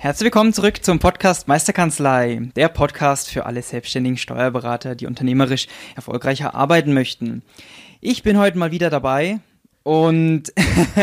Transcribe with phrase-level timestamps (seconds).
[0.00, 5.66] Herzlich willkommen zurück zum Podcast Meisterkanzlei, der Podcast für alle selbstständigen Steuerberater, die unternehmerisch
[5.96, 7.42] erfolgreicher arbeiten möchten.
[8.00, 9.40] Ich bin heute mal wieder dabei
[9.82, 10.52] und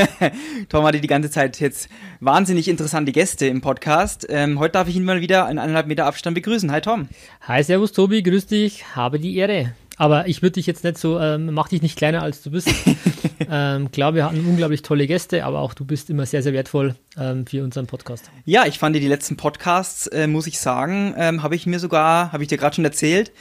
[0.70, 1.90] Tom hatte die ganze Zeit jetzt
[2.22, 4.28] wahnsinnig interessante Gäste im Podcast.
[4.30, 6.72] Ähm, heute darf ich ihn mal wieder in eineinhalb Meter Abstand begrüßen.
[6.72, 7.10] Hi Tom.
[7.42, 9.74] Hi, Servus Tobi, grüß dich, habe die Ehre.
[9.98, 12.70] Aber ich würde dich jetzt nicht so, ähm, mach dich nicht kleiner als du bist.
[13.50, 16.96] ähm, klar, wir hatten unglaublich tolle Gäste, aber auch du bist immer sehr, sehr wertvoll
[17.18, 18.30] ähm, für unseren Podcast.
[18.46, 22.32] Ja, ich fand die letzten Podcasts, äh, muss ich sagen, ähm, habe ich mir sogar,
[22.32, 23.32] habe ich dir gerade schon erzählt,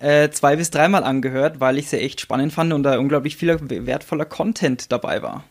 [0.00, 3.58] äh, zwei bis dreimal angehört, weil ich sie echt spannend fand und da unglaublich viel
[3.86, 5.44] wertvoller Content dabei war.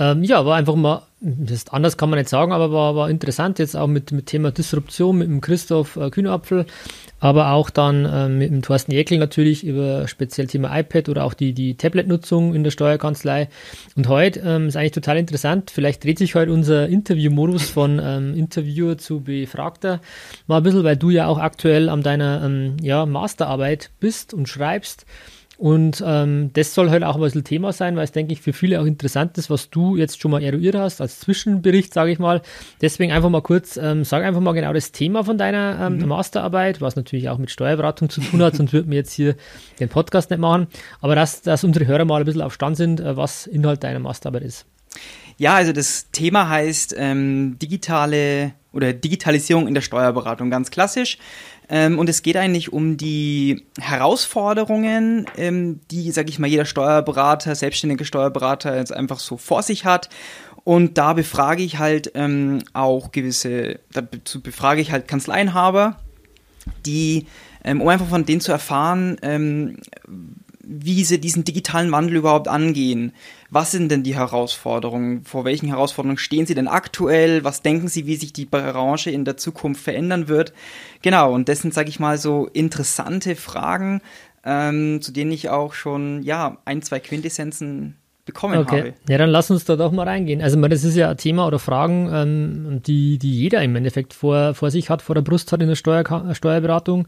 [0.00, 3.10] Ähm, ja, war einfach mal, das ist anders kann man nicht sagen, aber war, war
[3.10, 6.66] interessant jetzt auch mit, mit Thema Disruption mit dem Christoph äh, Kühnapfel
[7.20, 11.34] aber auch dann äh, mit dem Thorsten Jäckel natürlich über speziell Thema iPad oder auch
[11.34, 13.48] die, die Tablet-Nutzung in der Steuerkanzlei.
[13.94, 15.70] Und heute ähm, ist eigentlich total interessant.
[15.70, 20.00] Vielleicht dreht sich heute unser Interviewmodus von ähm, Interviewer zu Befragter
[20.46, 24.48] mal ein bisschen, weil du ja auch aktuell an deiner ähm, ja, Masterarbeit bist und
[24.48, 25.04] schreibst.
[25.60, 28.54] Und ähm, das soll halt auch ein bisschen Thema sein, weil es, denke ich, für
[28.54, 32.18] viele auch interessant ist, was du jetzt schon mal eruiert hast, als Zwischenbericht, sage ich
[32.18, 32.40] mal.
[32.80, 36.08] Deswegen einfach mal kurz, ähm, sag einfach mal genau das Thema von deiner ähm, mhm.
[36.08, 39.36] Masterarbeit, was natürlich auch mit Steuerberatung zu tun hat, sonst würden wir jetzt hier
[39.80, 40.66] den Podcast nicht machen.
[41.02, 43.98] Aber dass, dass unsere Hörer mal ein bisschen auf Stand sind, äh, was Inhalt deiner
[43.98, 44.64] Masterarbeit ist.
[45.36, 51.18] Ja, also das Thema heißt ähm, digitale oder Digitalisierung in der Steuerberatung, ganz klassisch.
[51.70, 57.54] Ähm, und es geht eigentlich um die Herausforderungen, ähm, die, sag ich mal, jeder Steuerberater,
[57.54, 60.10] selbstständige Steuerberater jetzt einfach so vor sich hat.
[60.64, 65.96] Und da befrage ich halt ähm, auch gewisse, dazu befrage ich halt Kanzleienhaber,
[66.84, 67.26] die,
[67.64, 69.78] ähm, um einfach von denen zu erfahren, ähm,
[70.72, 73.12] wie sie diesen digitalen Wandel überhaupt angehen.
[73.50, 75.24] Was sind denn die Herausforderungen?
[75.24, 77.42] Vor welchen Herausforderungen stehen Sie denn aktuell?
[77.42, 80.52] Was denken Sie, wie sich die Branche in der Zukunft verändern wird?
[81.02, 84.00] Genau, und das sind, sage ich mal, so interessante Fragen,
[84.44, 88.78] ähm, zu denen ich auch schon, ja, ein, zwei Quintessenzen bekommen okay.
[88.78, 88.94] habe.
[89.08, 90.40] Ja, dann lass uns da doch mal reingehen.
[90.40, 94.54] Also, das ist ja ein Thema oder Fragen, ähm, die, die jeder im Endeffekt vor,
[94.54, 97.06] vor sich hat, vor der Brust hat in der Steuer, Steuerberatung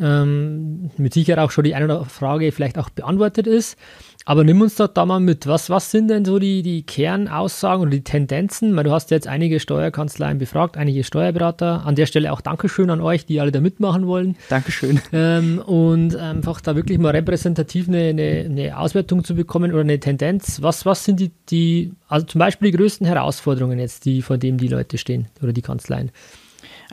[0.00, 3.76] ähm, mit Sicherheit auch schon die eine oder andere Frage vielleicht auch beantwortet ist.
[4.24, 5.48] Aber nimm uns dort da mal mit.
[5.48, 8.76] Was, was sind denn so die, die Kernaussagen oder die Tendenzen?
[8.76, 11.84] Weil du hast jetzt einige Steuerkanzleien befragt, einige Steuerberater.
[11.84, 14.36] An der Stelle auch Dankeschön an euch, die alle da mitmachen wollen.
[14.48, 15.00] Dankeschön.
[15.12, 19.98] Ähm, und einfach da wirklich mal repräsentativ eine, eine, eine, Auswertung zu bekommen oder eine
[19.98, 20.62] Tendenz.
[20.62, 24.58] Was, was sind die, die, also zum Beispiel die größten Herausforderungen jetzt, die, vor denen
[24.58, 26.12] die Leute stehen oder die Kanzleien?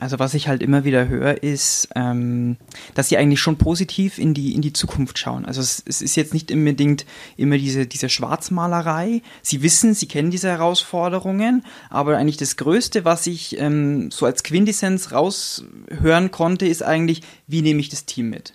[0.00, 2.56] Also was ich halt immer wieder höre, ist, ähm,
[2.94, 5.44] dass sie eigentlich schon positiv in die, in die Zukunft schauen.
[5.44, 7.04] Also es, es ist jetzt nicht unbedingt
[7.36, 9.20] immer diese, diese Schwarzmalerei.
[9.42, 14.42] Sie wissen, sie kennen diese Herausforderungen, aber eigentlich das Größte, was ich ähm, so als
[14.42, 18.54] Quintessenz raushören konnte, ist eigentlich, wie nehme ich das Team mit?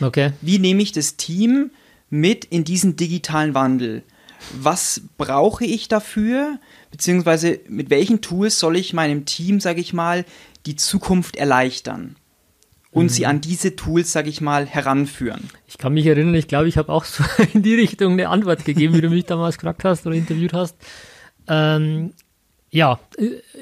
[0.00, 0.32] Okay.
[0.42, 1.72] Wie nehme ich das Team
[2.08, 4.04] mit in diesen digitalen Wandel?
[4.52, 6.58] Was brauche ich dafür?
[6.90, 10.24] Beziehungsweise mit welchen Tools soll ich meinem Team, sage ich mal,
[10.66, 12.16] die Zukunft erleichtern
[12.90, 13.08] und mhm.
[13.08, 15.50] sie an diese Tools, sag ich mal, heranführen.
[15.66, 18.64] Ich kann mich erinnern, ich glaube, ich habe auch so in die Richtung eine Antwort
[18.64, 20.76] gegeben, wie du mich damals gefragt hast oder interviewt hast.
[21.48, 22.12] Ähm,
[22.70, 22.98] ja,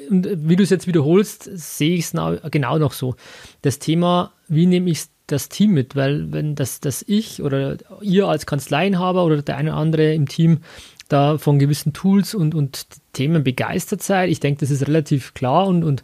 [0.09, 2.13] und wie du es jetzt wiederholst, sehe ich es
[2.51, 3.15] genau noch so.
[3.61, 5.95] Das Thema, wie nehme ich das Team mit?
[5.95, 10.27] Weil wenn das, das ich oder ihr als Kanzleienhaber oder der eine oder andere im
[10.27, 10.59] Team
[11.07, 15.67] da von gewissen Tools und, und Themen begeistert seid, ich denke, das ist relativ klar
[15.67, 16.03] und, und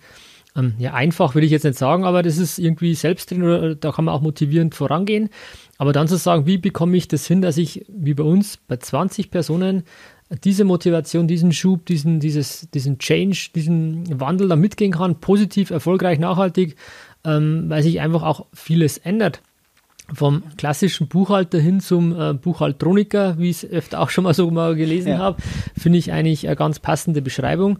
[0.55, 3.75] ähm, ja, einfach will ich jetzt nicht sagen, aber das ist irgendwie selbst drin oder
[3.75, 5.29] da kann man auch motivierend vorangehen.
[5.77, 8.77] Aber dann zu sagen, wie bekomme ich das hin, dass ich, wie bei uns, bei
[8.77, 9.83] 20 Personen
[10.43, 16.19] diese Motivation, diesen Schub, diesen, dieses, diesen Change, diesen Wandel da mitgehen kann, positiv, erfolgreich,
[16.19, 16.75] nachhaltig,
[17.23, 19.41] ähm, weil sich einfach auch vieles ändert
[20.11, 24.51] vom klassischen Buchhalter hin zum äh, Buchhaltroniker, wie ich es öfter auch schon mal so
[24.51, 25.17] mal gelesen ja.
[25.19, 25.41] habe,
[25.77, 27.79] finde ich eigentlich eine ganz passende Beschreibung.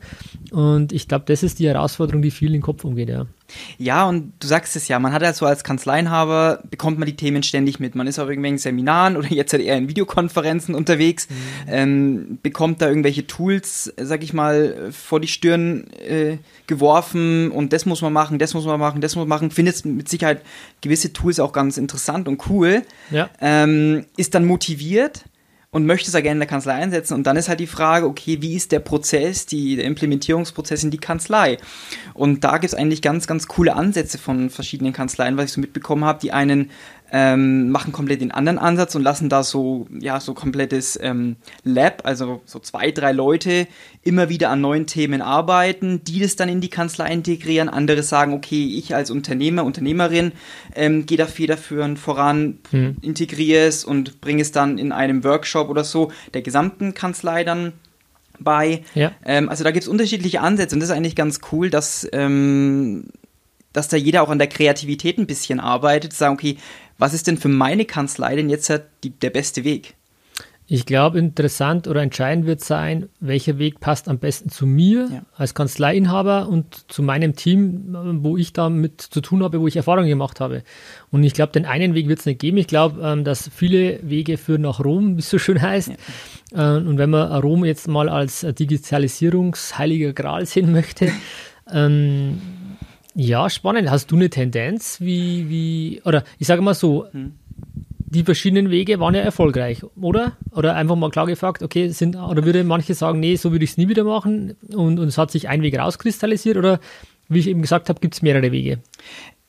[0.52, 3.25] Und ich glaube, das ist die Herausforderung, die viel im Kopf umgeht, ja.
[3.77, 7.15] Ja, und du sagst es ja, man hat ja so als Kanzleienhaber, bekommt man die
[7.15, 7.95] Themen ständig mit.
[7.95, 11.35] Man ist auf irgendwelchen Seminaren oder jetzt halt eher in Videokonferenzen unterwegs, mhm.
[11.67, 17.85] ähm, bekommt da irgendwelche Tools, sag ich mal, vor die Stirn äh, geworfen und das
[17.85, 19.51] muss man machen, das muss man machen, das muss man machen.
[19.51, 20.41] Findet mit Sicherheit
[20.81, 22.83] gewisse Tools auch ganz interessant und cool.
[23.11, 23.29] Ja.
[23.41, 25.25] Ähm, ist dann motiviert
[25.74, 27.16] und möchte es ja gerne in der Kanzlei einsetzen.
[27.16, 30.92] Und dann ist halt die Frage, okay, wie ist der Prozess, die, der Implementierungsprozess in
[30.92, 31.58] die Kanzlei?
[32.14, 35.62] Und da gibt es eigentlich ganz, ganz coole Ansätze von verschiedenen Kanzleien, was ich so
[35.62, 36.20] mitbekommen habe.
[36.22, 36.70] Die einen
[37.15, 42.01] ähm, machen komplett den anderen Ansatz und lassen da so, ja, so komplettes ähm, Lab,
[42.06, 43.68] also so zwei, drei Leute
[44.01, 47.69] immer wieder an neuen Themen arbeiten, die das dann in die Kanzlei integrieren.
[47.69, 50.31] Andere sagen, okay, ich als Unternehmer, Unternehmerin
[50.75, 52.98] ähm, gehe da federführend voran, mhm.
[53.01, 57.74] integriere es und bringe es dann in einem Workshop oder so der gesamten Kanzlei dann
[58.39, 58.83] bei.
[58.95, 59.12] Ja.
[59.24, 63.06] Ähm, also da gibt es unterschiedliche Ansätze und das ist eigentlich ganz cool, dass, ähm,
[63.71, 66.57] dass da jeder auch an der Kreativität ein bisschen arbeitet, sagen, okay,
[67.03, 68.71] was ist denn für meine Kanzlei denn jetzt
[69.03, 69.95] die, der beste Weg?
[70.67, 75.25] Ich glaube, interessant oder entscheidend wird sein, welcher Weg passt am besten zu mir ja.
[75.35, 80.07] als Kanzleiinhaber und zu meinem Team, wo ich damit zu tun habe, wo ich Erfahrungen
[80.07, 80.63] gemacht habe.
[81.11, 82.55] Und ich glaube, den einen Weg wird es nicht geben.
[82.55, 85.91] Ich glaube, ähm, dass viele Wege führen nach Rom, wie es so schön heißt.
[86.53, 86.77] Ja.
[86.77, 91.11] Äh, und wenn man Rom jetzt mal als Digitalisierungsheiliger Gral sehen möchte,
[91.69, 92.39] ähm,
[93.15, 93.89] ja, spannend.
[93.89, 97.33] Hast du eine Tendenz, wie, wie, oder ich sage mal so, hm.
[97.98, 100.33] die verschiedenen Wege waren ja erfolgreich, oder?
[100.51, 103.71] Oder einfach mal klar gefragt, okay, sind, oder würde manche sagen, nee, so würde ich
[103.71, 106.80] es nie wieder machen und, und es hat sich ein Weg rauskristallisiert, oder
[107.30, 108.80] wie ich eben gesagt habe, gibt es mehrere Wege?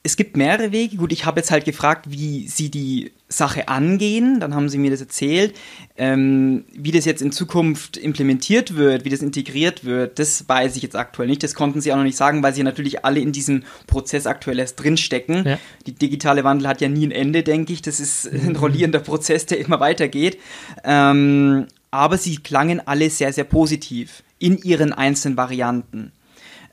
[0.06, 0.98] Es gibt mehrere Wege.
[0.98, 4.38] Gut, ich habe jetzt halt gefragt, wie sie die Sache angehen.
[4.38, 5.56] Dann haben sie mir das erzählt.
[5.96, 10.82] Ähm, wie das jetzt in Zukunft implementiert wird, wie das integriert wird, das weiß ich
[10.82, 11.42] jetzt aktuell nicht.
[11.42, 14.58] Das konnten sie auch noch nicht sagen, weil sie natürlich alle in diesem Prozess aktuell
[14.58, 15.46] erst drinstecken.
[15.46, 15.58] Ja.
[15.86, 17.80] Die digitale Wandel hat ja nie ein Ende, denke ich.
[17.80, 18.56] Das ist ein mhm.
[18.56, 20.38] rollierender Prozess, der immer weitergeht.
[20.84, 26.12] Ähm, aber sie klangen alle sehr, sehr positiv in ihren einzelnen Varianten.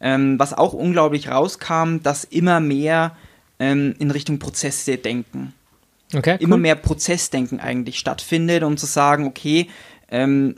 [0.01, 3.15] Ähm, was auch unglaublich rauskam, dass immer mehr
[3.59, 5.53] ähm, in Richtung Prozesse denken.
[6.13, 9.69] Okay, immer mehr Prozessdenken eigentlich stattfindet, um zu sagen, okay,
[10.09, 10.55] ähm,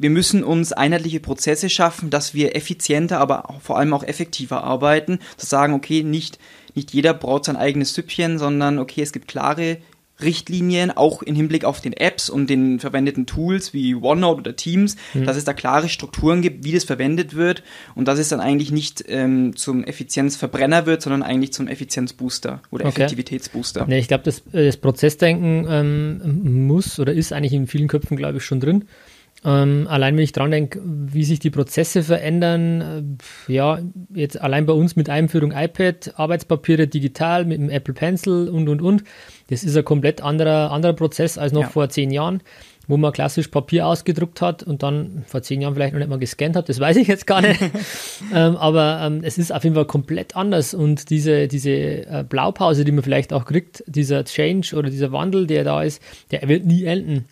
[0.00, 5.18] wir müssen uns einheitliche Prozesse schaffen, dass wir effizienter, aber vor allem auch effektiver arbeiten.
[5.36, 6.38] Zu sagen, okay, nicht,
[6.74, 9.76] nicht jeder braucht sein eigenes Süppchen, sondern okay, es gibt klare
[10.22, 14.96] Richtlinien, auch im Hinblick auf den Apps und den verwendeten Tools wie OneNote oder Teams,
[15.14, 15.24] mhm.
[15.24, 17.62] dass es da klare Strukturen gibt, wie das verwendet wird
[17.94, 22.86] und dass es dann eigentlich nicht ähm, zum Effizienzverbrenner wird, sondern eigentlich zum Effizienzbooster oder
[22.86, 23.02] okay.
[23.02, 23.86] Effektivitätsbooster.
[23.86, 28.16] Nee, ich glaube, das, äh, das, Prozessdenken ähm, muss oder ist eigentlich in vielen Köpfen,
[28.16, 28.84] glaube ich, schon drin.
[29.42, 33.78] Ähm, allein wenn ich dran denke, wie sich die Prozesse verändern, äh, ja,
[34.12, 38.82] jetzt allein bei uns mit Einführung iPad, Arbeitspapiere digital mit dem Apple Pencil und und
[38.82, 39.04] und,
[39.48, 41.68] das ist ein komplett anderer, anderer Prozess als noch ja.
[41.68, 42.42] vor zehn Jahren,
[42.86, 46.18] wo man klassisch Papier ausgedruckt hat und dann vor zehn Jahren vielleicht noch nicht mal
[46.18, 47.62] gescannt hat, das weiß ich jetzt gar nicht.
[48.34, 52.84] ähm, aber ähm, es ist auf jeden Fall komplett anders und diese, diese äh, Blaupause,
[52.84, 56.66] die man vielleicht auch kriegt, dieser Change oder dieser Wandel, der da ist, der wird
[56.66, 57.24] nie enden.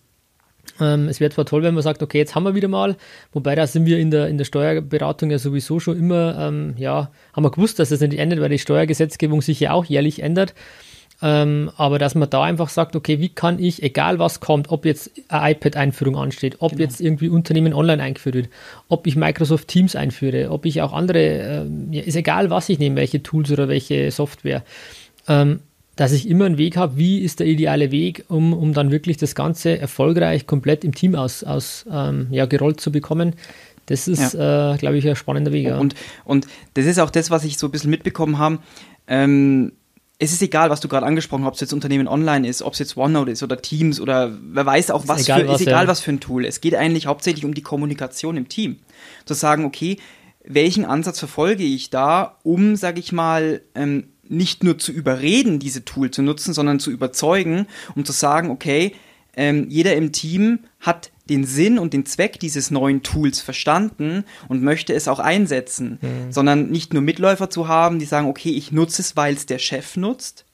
[0.79, 2.95] Ähm, es wäre zwar toll, wenn man sagt, okay, jetzt haben wir wieder mal,
[3.33, 7.11] wobei da sind wir in der, in der Steuerberatung ja sowieso schon immer, ähm, ja,
[7.33, 10.53] haben wir gewusst, dass das nicht endet, weil die Steuergesetzgebung sich ja auch jährlich ändert.
[11.21, 14.85] Ähm, aber dass man da einfach sagt, okay, wie kann ich, egal was kommt, ob
[14.85, 16.83] jetzt eine iPad-Einführung ansteht, ob genau.
[16.83, 18.49] jetzt irgendwie Unternehmen online eingeführt wird,
[18.87, 22.79] ob ich Microsoft Teams einführe, ob ich auch andere, äh, ja, ist egal was ich
[22.79, 24.63] nehme, welche Tools oder welche Software.
[25.99, 29.17] Dass ich immer einen Weg habe, wie ist der ideale Weg, um, um dann wirklich
[29.17, 33.33] das Ganze erfolgreich komplett im Team aus, aus ähm, ja, gerollt zu bekommen.
[33.85, 34.75] Das ist, ja.
[34.75, 35.65] äh, glaube ich, ein spannender Weg.
[35.65, 35.77] Ja.
[35.77, 38.59] Und, und das ist auch das, was ich so ein bisschen mitbekommen habe.
[39.07, 39.73] Ähm,
[40.19, 42.71] es ist egal, was du gerade angesprochen hast, ob es jetzt Unternehmen online ist, ob
[42.71, 45.67] es jetzt OneNote ist oder Teams oder wer weiß auch was egal, für, was, ist
[45.67, 45.89] egal ja.
[45.89, 46.45] was für ein Tool.
[46.45, 48.77] Es geht eigentlich hauptsächlich um die Kommunikation im Team.
[49.25, 49.97] Zu sagen, okay,
[50.45, 55.85] welchen Ansatz verfolge ich da, um, sage ich mal, ähm, nicht nur zu überreden, diese
[55.85, 58.93] Tool zu nutzen, sondern zu überzeugen, um zu sagen, okay,
[59.35, 64.63] ähm, jeder im Team hat den Sinn und den Zweck dieses neuen Tools verstanden und
[64.63, 66.31] möchte es auch einsetzen, mhm.
[66.31, 69.59] sondern nicht nur Mitläufer zu haben, die sagen, okay, ich nutze es, weil es der
[69.59, 70.45] Chef nutzt,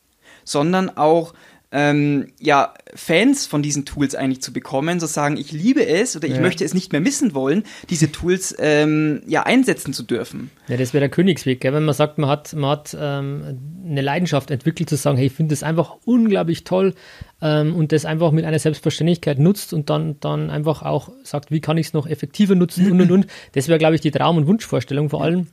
[0.44, 1.34] sondern auch
[1.78, 6.26] ähm, ja, Fans von diesen Tools eigentlich zu bekommen, so sagen, ich liebe es oder
[6.26, 6.40] ich ja.
[6.40, 10.52] möchte es nicht mehr missen wollen, diese Tools ähm, ja einsetzen zu dürfen.
[10.70, 11.74] Ja, das wäre der Königsweg, gell?
[11.74, 15.34] wenn man sagt, man hat, man hat ähm, eine Leidenschaft entwickelt, zu sagen, hey, ich
[15.34, 16.94] finde das einfach unglaublich toll
[17.42, 21.60] ähm, und das einfach mit einer Selbstverständlichkeit nutzt und dann, dann einfach auch sagt, wie
[21.60, 23.28] kann ich es noch effektiver nutzen und und und.
[23.52, 25.48] Das wäre, glaube ich, die Traum- und Wunschvorstellung vor allem.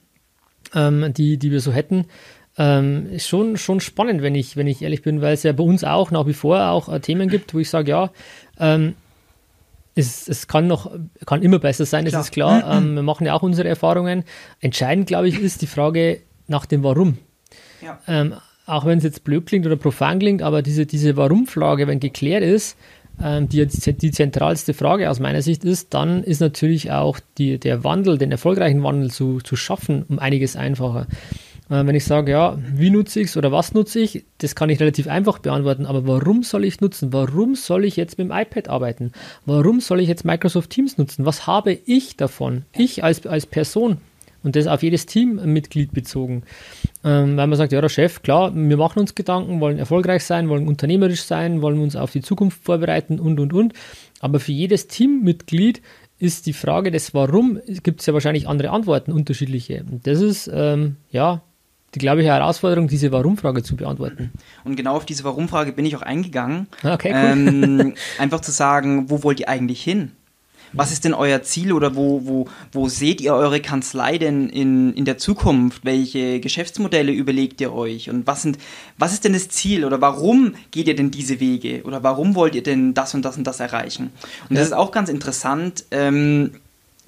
[0.75, 2.07] ähm, die, die wir so hätten.
[2.59, 5.64] Ähm, ist schon, schon spannend, wenn ich, wenn ich ehrlich bin, weil es ja bei
[5.64, 8.11] uns auch nach wie vor auch äh, Themen gibt, wo ich sage, ja,
[8.59, 8.94] ähm,
[9.94, 10.90] es, es kann noch,
[11.26, 12.76] kann immer besser sein, das ist klar.
[12.76, 14.25] Ähm, wir machen ja auch unsere Erfahrungen.
[14.61, 17.18] Entscheidend, glaube ich, ist die Frage nach dem Warum.
[17.82, 17.99] Ja.
[18.06, 18.35] Ähm,
[18.66, 22.42] auch wenn es jetzt blöd klingt oder profan klingt, aber diese, diese Warum-Frage, wenn geklärt
[22.42, 22.76] ist,
[23.23, 27.59] ähm, die die, die zentralste Frage aus meiner Sicht ist, dann ist natürlich auch die,
[27.59, 31.06] der Wandel, den erfolgreichen Wandel zu, zu schaffen, um einiges einfacher.
[31.73, 34.69] Äh, wenn ich sage, ja, wie nutze ich es oder was nutze ich, das kann
[34.69, 37.12] ich relativ einfach beantworten, aber warum soll ich nutzen?
[37.12, 39.12] Warum soll ich jetzt mit dem iPad arbeiten?
[39.47, 41.25] Warum soll ich jetzt Microsoft Teams nutzen?
[41.25, 42.67] Was habe ich davon?
[42.76, 43.97] Ich als, als Person
[44.43, 46.43] und das auf jedes Teammitglied bezogen.
[47.05, 50.50] Ähm, weil man sagt, ja, der Chef, klar, wir machen uns Gedanken, wollen erfolgreich sein,
[50.50, 53.73] wollen unternehmerisch sein, wollen uns auf die Zukunft vorbereiten und, und, und.
[54.21, 55.81] Aber für jedes Teammitglied
[56.19, 59.85] ist die Frage des Warum, gibt es ja wahrscheinlich andere Antworten, unterschiedliche.
[59.91, 61.43] Und das ist, ähm, ja,
[61.94, 64.32] die, glaube ich, Herausforderung, diese Warum-Frage zu beantworten.
[64.64, 66.66] Und genau auf diese Warum-Frage bin ich auch eingegangen.
[66.82, 67.38] Okay, cool.
[67.38, 70.12] Ähm, einfach zu sagen, wo wollt ihr eigentlich hin?
[70.75, 74.94] Was ist denn euer Ziel oder wo, wo, wo seht ihr eure Kanzlei denn in,
[74.94, 75.84] in der Zukunft?
[75.84, 78.08] Welche Geschäftsmodelle überlegt ihr euch?
[78.08, 78.58] Und was, sind,
[78.96, 81.82] was ist denn das Ziel oder warum geht ihr denn diese Wege?
[81.84, 84.12] Oder warum wollt ihr denn das und das und das erreichen?
[84.49, 84.61] Und ja.
[84.61, 86.52] das ist auch ganz interessant, ähm,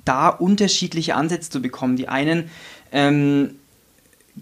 [0.05, 1.97] da unterschiedliche Ansätze zu bekommen.
[1.97, 2.51] Die einen
[2.93, 3.53] ähm,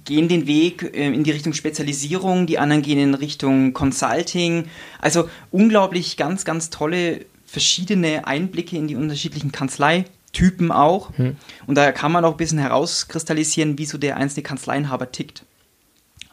[0.05, 4.67] gehen den Weg äh, in die Richtung Spezialisierung, die anderen gehen in Richtung Consulting.
[5.01, 11.17] Also unglaublich ganz, ganz tolle verschiedene Einblicke in die unterschiedlichen Kanzleitypen auch.
[11.17, 11.37] Hm.
[11.67, 15.45] Und da kann man auch ein bisschen herauskristallisieren, wie so der einzelne Kanzleienhaber tickt.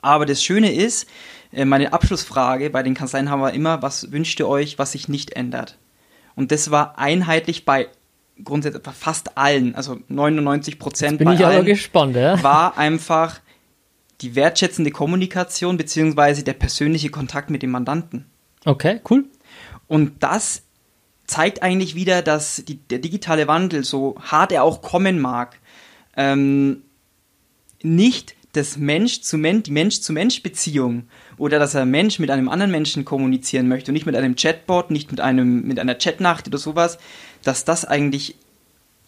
[0.02, 1.08] Aber das Schöne ist,
[1.52, 5.78] äh, meine Abschlussfrage bei den Kanzleienhaber immer, was wünscht ihr euch, was sich nicht ändert?
[6.36, 7.90] Und das war einheitlich bei
[8.44, 12.42] grundsätzlich fast allen, also 99 Prozent bin ich aber gespannt, ja?
[12.42, 13.42] war einfach
[14.22, 18.26] die wertschätzende Kommunikation beziehungsweise der persönliche Kontakt mit dem Mandanten.
[18.66, 19.26] Okay, cool.
[19.88, 20.64] Und das
[21.26, 25.60] zeigt eigentlich wieder, dass die, der digitale Wandel, so hart er auch kommen mag,
[26.18, 26.84] ähm,
[27.82, 31.04] nicht das Mensch zu Mensch, die Mensch-zu-Mensch-Beziehung
[31.38, 34.90] oder dass ein Mensch mit einem anderen Menschen kommunizieren möchte und nicht mit einem Chatbot,
[34.90, 36.98] nicht mit einem mit einer Chatnacht oder sowas,
[37.44, 38.36] dass das eigentlich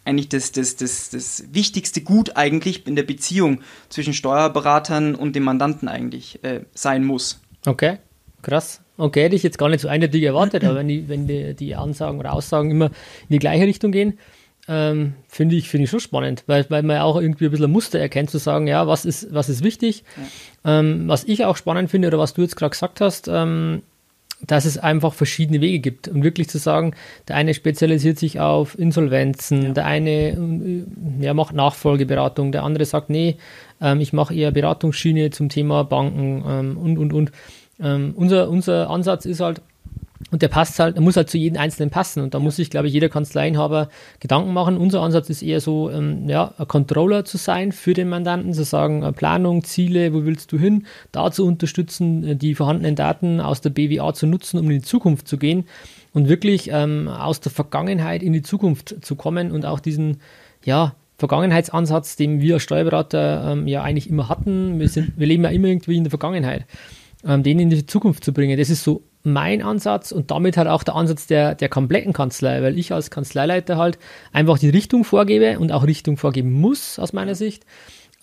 [0.05, 5.43] eigentlich das, das, das, das wichtigste Gut eigentlich in der Beziehung zwischen Steuerberatern und dem
[5.43, 7.41] Mandanten eigentlich äh, sein muss.
[7.65, 7.97] Okay,
[8.41, 8.81] krass.
[8.97, 11.75] Okay, hätte ich jetzt gar nicht so eindeutig erwartet, aber wenn die, wenn die, die
[11.75, 14.19] Ansagen oder Aussagen immer in die gleiche Richtung gehen,
[14.67, 17.71] ähm, finde ich, finde ich schon spannend, weil, weil man auch irgendwie ein bisschen ein
[17.71, 20.03] Muster erkennt, zu sagen, ja, was ist, was ist wichtig.
[20.63, 20.79] Ja.
[20.79, 23.81] Ähm, was ich auch spannend finde, oder was du jetzt gerade gesagt hast, ähm,
[24.47, 26.93] dass es einfach verschiedene Wege gibt und wirklich zu sagen,
[27.27, 29.71] der eine spezialisiert sich auf Insolvenzen, ja.
[29.71, 30.83] der eine äh,
[31.19, 33.37] ja, macht Nachfolgeberatung, der andere sagt, nee,
[33.81, 37.31] ähm, ich mache eher Beratungsschiene zum Thema Banken ähm, und, und, und.
[37.79, 39.61] Ähm, unser, unser Ansatz ist halt,
[40.29, 42.21] und der passt halt, der muss halt zu jedem Einzelnen passen.
[42.21, 44.77] Und da muss sich, glaube ich, jeder Kanzleiinhaber Gedanken machen.
[44.77, 48.63] Unser Ansatz ist eher so, ähm, ja, ein Controller zu sein für den Mandanten, zu
[48.63, 53.41] sagen, äh, Planung, Ziele, wo willst du hin, da zu unterstützen, äh, die vorhandenen Daten
[53.41, 55.65] aus der BWA zu nutzen, um in die Zukunft zu gehen
[56.13, 60.17] und wirklich ähm, aus der Vergangenheit in die Zukunft zu kommen und auch diesen,
[60.63, 64.79] ja, Vergangenheitsansatz, den wir als Steuerberater ähm, ja eigentlich immer hatten.
[64.79, 66.65] Wir, sind, wir leben ja immer irgendwie in der Vergangenheit
[67.25, 68.57] ähm, den in die Zukunft zu bringen.
[68.57, 72.61] Das ist so mein Ansatz und damit halt auch der Ansatz der, der kompletten Kanzlei,
[72.61, 73.97] weil ich als Kanzleileiter halt
[74.31, 77.65] einfach die Richtung vorgebe und auch Richtung vorgeben muss aus meiner Sicht.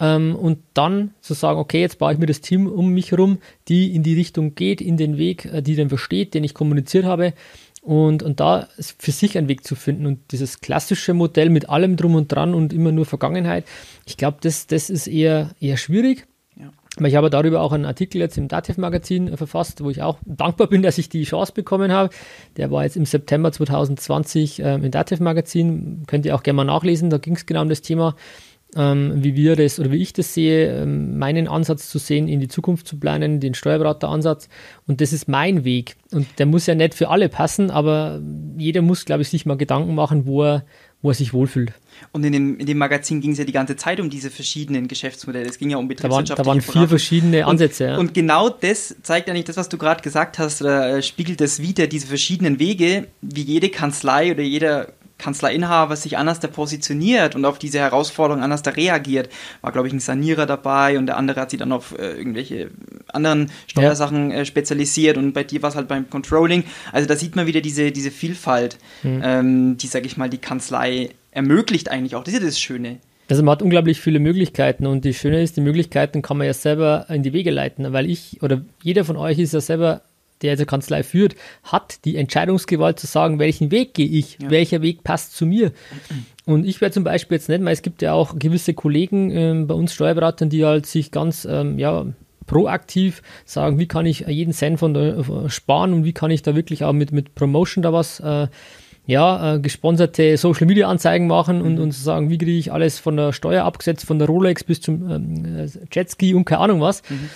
[0.00, 3.38] Ähm, und dann zu sagen, okay, jetzt baue ich mir das Team um mich herum,
[3.68, 7.04] die in die Richtung geht, in den Weg, äh, die dann versteht, den ich kommuniziert
[7.04, 7.34] habe.
[7.82, 10.06] Und, und da für sich einen Weg zu finden.
[10.06, 13.64] Und dieses klassische Modell mit allem drum und dran und immer nur Vergangenheit,
[14.04, 16.26] ich glaube, das, das ist eher, eher schwierig.
[17.06, 20.82] Ich habe darüber auch einen Artikel jetzt im Dativ-Magazin verfasst, wo ich auch dankbar bin,
[20.88, 22.10] dass ich die Chance bekommen habe.
[22.56, 26.04] Der war jetzt im September 2020 ähm, im Dativ-Magazin.
[26.06, 27.10] Könnt ihr auch gerne mal nachlesen.
[27.10, 28.14] Da ging es genau um das Thema,
[28.76, 32.40] ähm, wie wir das oder wie ich das sehe, ähm, meinen Ansatz zu sehen, in
[32.40, 34.48] die Zukunft zu planen, den Steuerberater-Ansatz.
[34.86, 35.96] Und das ist mein Weg.
[36.12, 38.20] Und der muss ja nicht für alle passen, aber
[38.56, 40.64] jeder muss, glaube ich, sich mal Gedanken machen, wo er,
[41.00, 41.72] wo er sich wohlfühlt.
[42.12, 44.88] Und in dem, in dem Magazin ging es ja die ganze Zeit um diese verschiedenen
[44.88, 45.48] Geschäftsmodelle.
[45.48, 47.84] Es ging ja um betriebswirtschaftliche Da waren, da waren vier verschiedene Ansätze.
[47.84, 47.98] Und, ja.
[47.98, 51.60] und genau das zeigt eigentlich das, was du gerade gesagt hast, oder äh, spiegelt das
[51.60, 57.44] wieder, diese verschiedenen Wege, wie jede Kanzlei oder jeder Kanzleinhaber sich anders da positioniert und
[57.44, 59.28] auf diese Herausforderung anders da reagiert.
[59.60, 62.70] War, glaube ich, ein Sanierer dabei und der andere hat sich dann auf äh, irgendwelche
[63.08, 66.64] anderen Steuersachen äh, spezialisiert und bei dir war es halt beim Controlling.
[66.92, 69.20] Also da sieht man wieder diese, diese Vielfalt, mhm.
[69.24, 72.24] ähm, die, sage ich mal, die Kanzlei ermöglicht eigentlich auch.
[72.24, 72.98] Das ist ja das Schöne.
[73.30, 76.54] Also man hat unglaublich viele Möglichkeiten und die Schöne ist, die Möglichkeiten kann man ja
[76.54, 80.00] selber in die Wege leiten, weil ich oder jeder von euch ist ja selber,
[80.42, 84.50] der jetzt eine Kanzlei führt, hat die Entscheidungsgewalt zu sagen, welchen Weg gehe ich, ja.
[84.50, 85.72] welcher Weg passt zu mir.
[86.44, 89.64] Und ich werde zum Beispiel jetzt nicht, weil es gibt ja auch gewisse Kollegen äh,
[89.66, 92.06] bei uns Steuerberatern, die halt sich ganz, ähm, ja,
[92.46, 96.42] proaktiv sagen, wie kann ich jeden Cent von der äh, sparen und wie kann ich
[96.42, 98.48] da wirklich auch mit, mit Promotion da was äh,
[99.06, 101.82] ja, äh, gesponserte Social Media Anzeigen machen und, mhm.
[101.82, 105.10] und sagen, wie kriege ich alles von der Steuer abgesetzt, von der Rolex bis zum
[105.10, 107.02] ähm, Jetski und keine Ahnung was.
[107.08, 107.30] Mhm.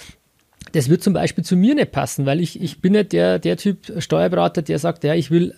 [0.73, 3.57] Das wird zum Beispiel zu mir nicht passen, weil ich, ich bin nicht der, der
[3.57, 5.55] Typ Steuerberater, der sagt, ja, ich will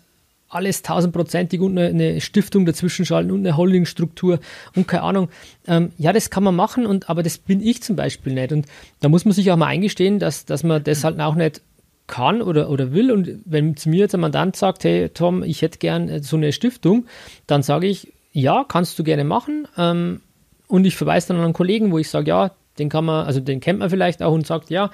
[0.48, 4.38] alles tausendprozentig und eine, Stiftung dazwischen schalten und eine Holdingstruktur
[4.76, 5.28] und keine Ahnung.
[5.66, 8.52] Ähm, ja, das kann man machen, und, aber das bin ich zum Beispiel nicht.
[8.52, 8.66] Und
[9.00, 11.60] da muss man sich auch mal eingestehen, dass, dass man das halt auch nicht
[12.06, 13.10] kann oder, oder will.
[13.10, 16.36] Und wenn zu mir jetzt ein Mandant sagt, hey Tom, ich hätte gern äh, so
[16.36, 17.06] eine Stiftung,
[17.46, 19.66] dann sage ich, ja, kannst du gerne machen.
[19.76, 20.20] Ähm,
[20.68, 23.40] und ich verweise dann an einen Kollegen, wo ich sage, ja, den kann man, also
[23.40, 24.90] den kennt man vielleicht auch und sagt, ja,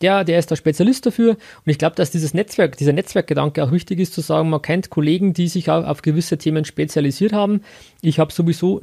[0.00, 1.30] der, der ist der Spezialist dafür.
[1.30, 4.90] Und ich glaube, dass dieses Netzwerk, dieser Netzwerkgedanke auch wichtig ist, zu sagen, man kennt
[4.90, 7.62] Kollegen, die sich auf, auf gewisse Themen spezialisiert haben.
[8.00, 8.82] Ich habe sowieso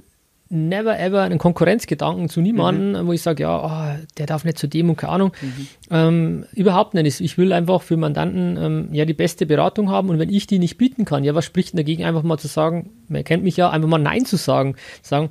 [0.51, 3.07] never ever einen Konkurrenzgedanken zu niemandem, mhm.
[3.07, 5.31] wo ich sage, ja, oh, der darf nicht zu dem und keine Ahnung.
[5.41, 5.67] Mhm.
[5.91, 7.21] Ähm, überhaupt nicht.
[7.21, 10.57] Ich will einfach für Mandanten ähm, ja die beste Beratung haben und wenn ich die
[10.57, 13.57] nicht bieten kann, ja, was spricht denn dagegen, einfach mal zu sagen, man kennt mich
[13.57, 15.29] ja, einfach mal Nein zu sagen, sagen,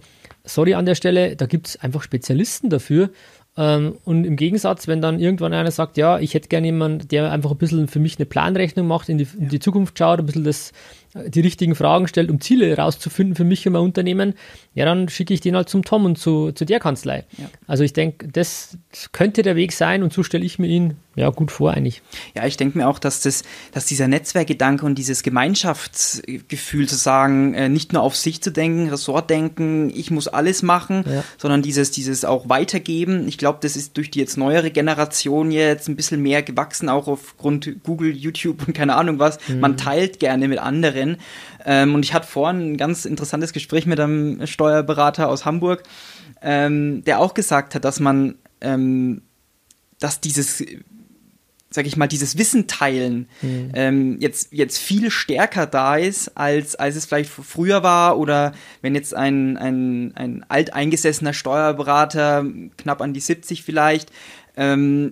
[0.49, 3.11] sorry an der Stelle, da gibt es einfach Spezialisten dafür.
[3.57, 7.33] Ähm, und im Gegensatz, wenn dann irgendwann einer sagt, ja, ich hätte gerne jemanden, der
[7.33, 10.26] einfach ein bisschen für mich eine Planrechnung macht, in die, in die Zukunft schaut, ein
[10.26, 10.73] bisschen das
[11.15, 14.35] die richtigen Fragen stellt, um Ziele herauszufinden für mich und mein Unternehmen,
[14.75, 17.25] ja, dann schicke ich den halt zum Tom und zu, zu der Kanzlei.
[17.38, 17.47] Ja.
[17.67, 18.77] Also ich denke, das
[19.12, 22.00] könnte der Weg sein und so stelle ich mir ihn ja gut vor eigentlich.
[22.37, 27.55] Ja, ich denke mir auch, dass das, dass dieser Netzwerkgedanke und dieses Gemeinschaftsgefühl zu sagen,
[27.55, 31.25] äh, nicht nur auf sich zu denken, Ressort denken, ich muss alles machen, ja.
[31.37, 33.27] sondern dieses, dieses auch weitergeben.
[33.27, 37.09] Ich glaube, das ist durch die jetzt neuere Generation jetzt ein bisschen mehr gewachsen, auch
[37.09, 39.38] aufgrund Google, YouTube und keine Ahnung was.
[39.49, 39.61] Mhm.
[39.61, 41.17] Man teilt gerne mit anderen Steuerberaterin.
[41.64, 45.83] Ähm, und ich hatte vorhin ein ganz interessantes Gespräch mit einem Steuerberater aus Hamburg,
[46.43, 49.23] ähm, der auch gesagt hat, dass man, ähm,
[50.00, 50.62] dass dieses
[51.70, 53.72] sag ich mal, dieses Wissen teilen mhm.
[53.75, 58.94] ähm, jetzt, jetzt viel stärker da ist, als, als es vielleicht früher war oder wenn
[58.94, 62.46] jetzt ein, ein, ein alteingesessener Steuerberater,
[62.79, 64.11] knapp an die 70 vielleicht,
[64.57, 65.11] ähm,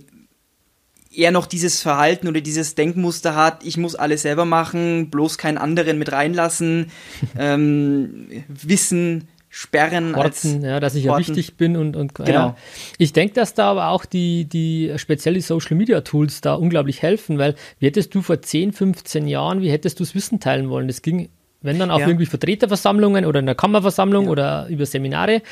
[1.17, 5.59] er noch dieses Verhalten oder dieses Denkmuster hat, ich muss alles selber machen, bloß keinen
[5.59, 6.91] anderen mit reinlassen,
[7.39, 10.15] ähm, Wissen sperren.
[10.15, 11.23] Horten, ja, dass ich Horten.
[11.23, 12.31] ja wichtig bin und, und genau.
[12.31, 12.57] Ja.
[12.99, 17.39] Ich denke, dass da aber auch die, die spezielle Social Media Tools da unglaublich helfen,
[17.39, 20.89] weil wie hättest du vor 10, 15 Jahren, wie hättest du das Wissen teilen wollen?
[20.89, 21.31] Das ging
[21.67, 22.07] wenn dann auch ja.
[22.07, 24.31] irgendwie Vertreterversammlungen oder in der Kammerversammlung ja.
[24.31, 25.43] oder über Seminare.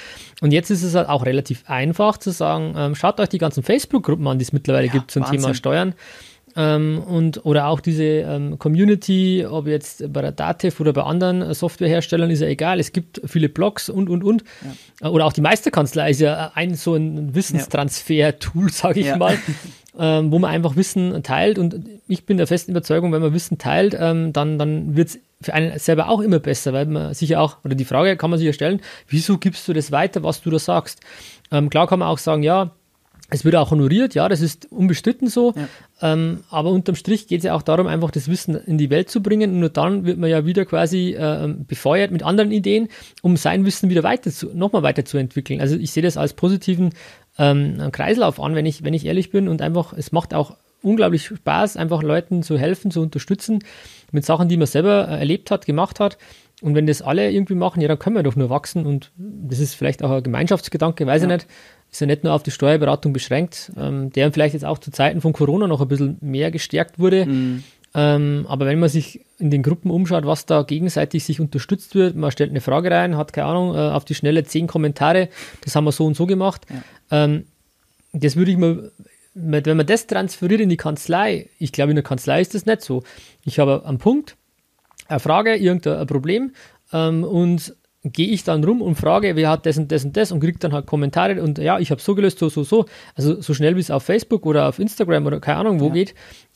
[0.41, 3.63] Und jetzt ist es halt auch relativ einfach zu sagen, ähm, schaut euch die ganzen
[3.63, 5.41] Facebook-Gruppen an, die es mittlerweile ja, gibt zum Wahnsinn.
[5.41, 5.95] Thema Steuern.
[6.57, 11.53] Ähm, und, oder auch diese ähm, Community, ob jetzt bei der Datev oder bei anderen
[11.53, 12.79] Softwareherstellern, ist ja egal.
[12.79, 14.45] Es gibt viele Blogs und, und, und.
[15.03, 15.09] Ja.
[15.09, 19.17] Oder auch die Meisterkanzlei ist ja ein so ein Wissenstransfer-Tool, sage ich ja.
[19.17, 19.37] mal.
[19.99, 21.59] ähm, wo man einfach Wissen teilt.
[21.59, 25.19] Und ich bin der festen Überzeugung, wenn man Wissen teilt, ähm, dann, dann wird es
[25.41, 28.31] für einen selber auch immer besser, weil man sich ja auch, oder die Frage kann
[28.31, 31.01] man sich ja stellen, wieso gibst du das weiter, was du da sagst?
[31.51, 32.73] Ähm, klar kann man auch sagen, ja,
[33.31, 35.55] es wird auch honoriert, ja, das ist unbestritten so.
[35.57, 36.13] Ja.
[36.13, 39.11] Ähm, aber unterm Strich geht es ja auch darum, einfach das Wissen in die Welt
[39.11, 39.53] zu bringen.
[39.53, 42.89] Und nur dann wird man ja wieder quasi äh, befeuert mit anderen Ideen,
[43.23, 45.61] um sein Wissen wieder weiter zu, nochmal weiterzuentwickeln.
[45.61, 46.91] Also ich sehe das als positiven
[47.39, 49.49] ähm, Kreislauf an, wenn ich, wenn ich ehrlich bin.
[49.49, 53.61] Und einfach, es macht auch unglaublich Spaß, einfach Leuten zu helfen, zu unterstützen
[54.13, 56.19] mit Sachen, die man selber äh, erlebt hat, gemacht hat.
[56.63, 58.87] Und wenn das alle irgendwie machen, ja, dann können wir doch nur wachsen.
[58.87, 61.29] Und das ist vielleicht auch ein Gemeinschaftsgedanke, weiß ja.
[61.29, 61.47] ich nicht.
[61.91, 65.21] Ist ja nicht nur auf die Steuerberatung beschränkt, ähm, der vielleicht jetzt auch zu Zeiten
[65.21, 67.27] von Corona noch ein bisschen mehr gestärkt wurde.
[67.27, 67.65] Mhm.
[67.95, 72.17] Ähm, aber wenn man sich in den Gruppen umschaut, was da gegenseitig sich unterstützt wird,
[72.17, 75.29] man stellt eine Frage rein, hat keine Ahnung, äh, auf die schnelle zehn Kommentare,
[75.63, 76.67] das haben wir so und so gemacht.
[77.11, 77.25] Ja.
[77.25, 77.45] Ähm,
[78.13, 78.91] das würde ich mir
[79.35, 82.83] wenn man das transferiert in die Kanzlei, ich glaube, in der Kanzlei ist das nicht
[82.83, 83.03] so.
[83.45, 84.37] Ich habe einen Punkt,
[85.09, 86.53] eine Frage, irgendein Problem
[86.93, 90.31] ähm, und gehe ich dann rum und frage, wer hat das und das und das
[90.31, 92.87] und kriege dann halt Kommentare und ja, ich habe so gelöst, so, so, so.
[93.15, 95.95] Also so schnell wie es auf Facebook oder auf Instagram oder keine Ahnung wo ja.
[95.95, 96.15] geht,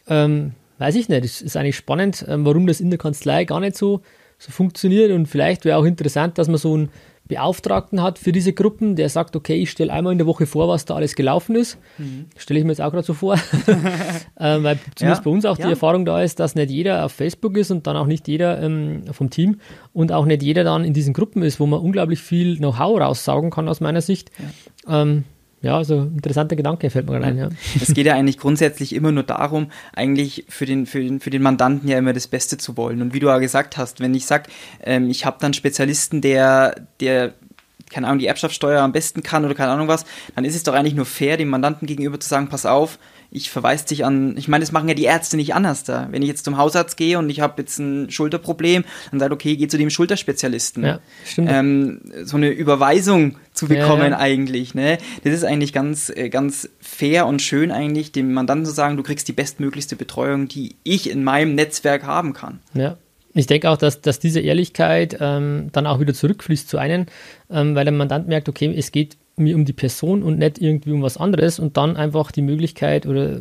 [0.08, 1.24] ähm, weiß ich nicht.
[1.24, 4.00] Es ist eigentlich spannend, ähm, warum das in der Kanzlei gar nicht so,
[4.38, 6.90] so funktioniert und vielleicht wäre auch interessant, dass man so ein
[7.28, 10.66] Beauftragten hat für diese Gruppen, der sagt, okay, ich stelle einmal in der Woche vor,
[10.68, 11.78] was da alles gelaufen ist.
[11.98, 12.26] Mhm.
[12.36, 13.34] Stelle ich mir jetzt auch gerade so vor.
[14.40, 15.70] ähm, weil zumindest Ja, bei uns auch die ja.
[15.70, 19.02] Erfahrung da ist, dass nicht jeder auf Facebook ist und dann auch nicht jeder ähm,
[19.12, 19.60] vom Team
[19.92, 23.50] und auch nicht jeder dann in diesen Gruppen ist, wo man unglaublich viel Know-how raussaugen
[23.50, 24.30] kann aus meiner Sicht.
[24.86, 25.24] Ja, ähm,
[25.62, 27.38] ja also interessanter Gedanke fällt mir gerade ein.
[27.38, 27.48] Ja.
[27.80, 31.42] Es geht ja eigentlich grundsätzlich immer nur darum, eigentlich für den, für den, für den
[31.42, 33.02] Mandanten ja immer das Beste zu wollen.
[33.02, 34.50] Und wie du ja gesagt hast, wenn ich sage,
[34.82, 37.34] ähm, ich habe dann Spezialisten, der, der
[37.90, 40.74] keine Ahnung, die Erbschaftssteuer am besten kann oder keine Ahnung was, dann ist es doch
[40.74, 42.98] eigentlich nur fair, dem Mandanten gegenüber zu sagen, pass auf,
[43.30, 46.08] ich verweise dich an, ich meine, das machen ja die Ärzte nicht anders da.
[46.10, 49.56] Wenn ich jetzt zum Hausarzt gehe und ich habe jetzt ein Schulterproblem, dann sagt, okay,
[49.56, 50.84] geh zu dem Schulterspezialisten.
[50.84, 51.48] Ja, stimmt.
[51.50, 54.18] Ähm, so eine Überweisung zu bekommen ja.
[54.18, 54.98] eigentlich, ne?
[55.24, 59.02] Das ist eigentlich ganz, äh, ganz fair und schön eigentlich, dem Mandanten zu sagen, du
[59.02, 62.60] kriegst die bestmöglichste Betreuung, die ich in meinem Netzwerk haben kann.
[62.74, 62.96] Ja.
[63.34, 67.06] Ich denke auch, dass, dass diese Ehrlichkeit ähm, dann auch wieder zurückfließt zu einem,
[67.50, 70.92] ähm, weil der Mandant merkt, okay, es geht mir um die Person und nicht irgendwie
[70.92, 73.40] um was anderes und dann einfach die Möglichkeit oder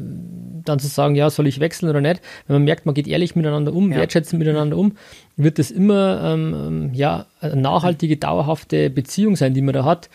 [0.65, 2.21] dann zu sagen, ja, soll ich wechseln oder nicht.
[2.47, 3.97] Wenn man merkt, man geht ehrlich miteinander um, Ja.
[3.99, 4.93] wertschätzend miteinander um,
[5.37, 10.09] wird das immer ähm, ähm, ja, eine nachhaltige, dauerhafte Beziehung sein, die man da hat.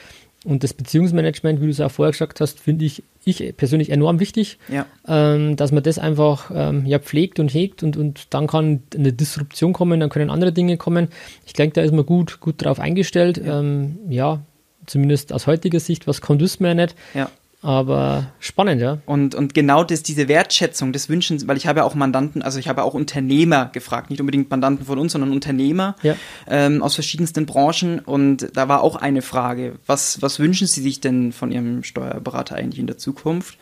[0.44, 4.18] Und das Beziehungsmanagement, wie du es auch vorher gesagt hast, finde ich, ich persönlich enorm
[4.18, 4.86] wichtig Ja.
[5.06, 9.12] ähm, dass man das einfach ähm, ja, pflegt und hegt und, und dann kann eine
[9.12, 11.08] Disruption kommen, dann können andere Dinge kommen.
[11.46, 13.38] Ich denke, da ist man gut, gut drauf eingestellt.
[13.38, 14.40] Ja, ähm, ja
[14.86, 16.96] zumindest aus heutiger Sicht, was kommt, wissen wir ja nicht.
[17.14, 17.30] Ja.
[17.64, 18.98] Aber spannend, ja.
[19.06, 22.58] Und, und genau das, diese Wertschätzung, das Wünschen, weil ich habe ja auch Mandanten, also
[22.58, 26.16] ich habe auch Unternehmer gefragt, nicht unbedingt Mandanten von uns, sondern Unternehmer Ja.
[26.48, 28.00] ähm, aus verschiedensten Branchen.
[28.00, 32.56] Und da war auch eine Frage, was, was wünschen Sie sich denn von Ihrem Steuerberater
[32.56, 33.56] eigentlich in der Zukunft?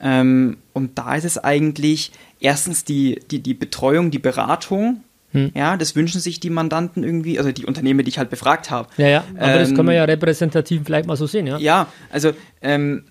[0.00, 5.02] Ähm, und da ist es eigentlich erstens die, die, die Betreuung, die Beratung.
[5.34, 5.50] Hm.
[5.54, 8.88] Ja, das wünschen sich die Mandanten irgendwie, also die Unternehmer, die ich halt befragt habe.
[8.96, 11.58] Ja, ja, aber das Ähm, kann man ja repräsentativ vielleicht mal so sehen, ja.
[11.58, 13.04] Ja, also, ähm,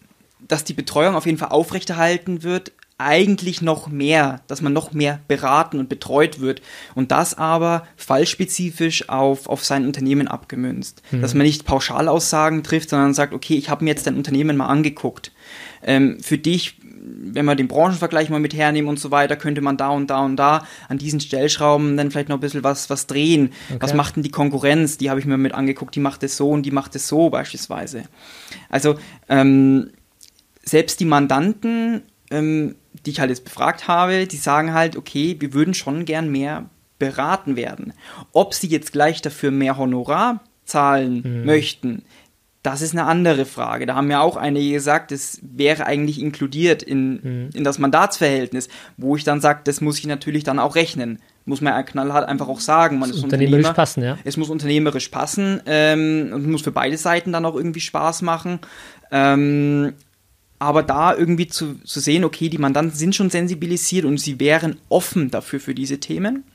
[0.48, 5.20] dass die Betreuung auf jeden Fall aufrechterhalten wird, eigentlich noch mehr, dass man noch mehr
[5.28, 6.62] beraten und betreut wird
[6.96, 11.02] und das aber fallspezifisch auf, auf sein Unternehmen abgemünzt.
[11.12, 14.68] Dass man nicht Pauschalaussagen trifft, sondern sagt, okay, ich habe mir jetzt dein Unternehmen mal
[14.68, 15.32] angeguckt.
[15.84, 19.76] Ähm, für dich, wenn wir den Branchenvergleich mal mit hernehmen und so weiter, könnte man
[19.78, 23.08] da und da und da an diesen Stellschrauben dann vielleicht noch ein bisschen was, was
[23.08, 23.52] drehen.
[23.80, 23.98] Was Okay.
[23.98, 24.98] macht denn die Konkurrenz?
[24.98, 27.30] Die habe ich mir mit angeguckt, die macht es so und die macht es so
[27.30, 28.04] beispielsweise.
[28.70, 28.96] Also
[29.28, 29.90] ähm,
[30.64, 35.54] selbst die Mandanten, ähm, die ich halt jetzt befragt habe, die sagen halt, okay, wir
[35.54, 37.92] würden schon gern mehr beraten werden.
[38.32, 42.04] Ob sie jetzt gleich dafür mehr Honorar zahlen möchten,
[42.64, 43.86] das ist eine andere Frage.
[43.86, 49.18] Da haben ja auch einige gesagt, es wäre eigentlich inkludiert in, in das Mandatsverhältnis, wo
[49.18, 51.20] ich dann sage, das muss ich natürlich dann auch rechnen.
[51.44, 53.00] Muss man ja knallhart einfach auch sagen.
[53.00, 53.74] Man ist Unternehmerisch Unternehmer.
[53.74, 54.18] passen, ja.
[54.24, 58.60] Es muss unternehmerisch passen ähm, und muss für beide Seiten dann auch irgendwie Spaß machen.
[59.12, 59.94] Ähm,
[60.58, 64.78] aber da irgendwie zu, zu sehen, okay, die Mandanten sind schon sensibilisiert und sie wären
[64.88, 66.46] offen dafür für diese Themen.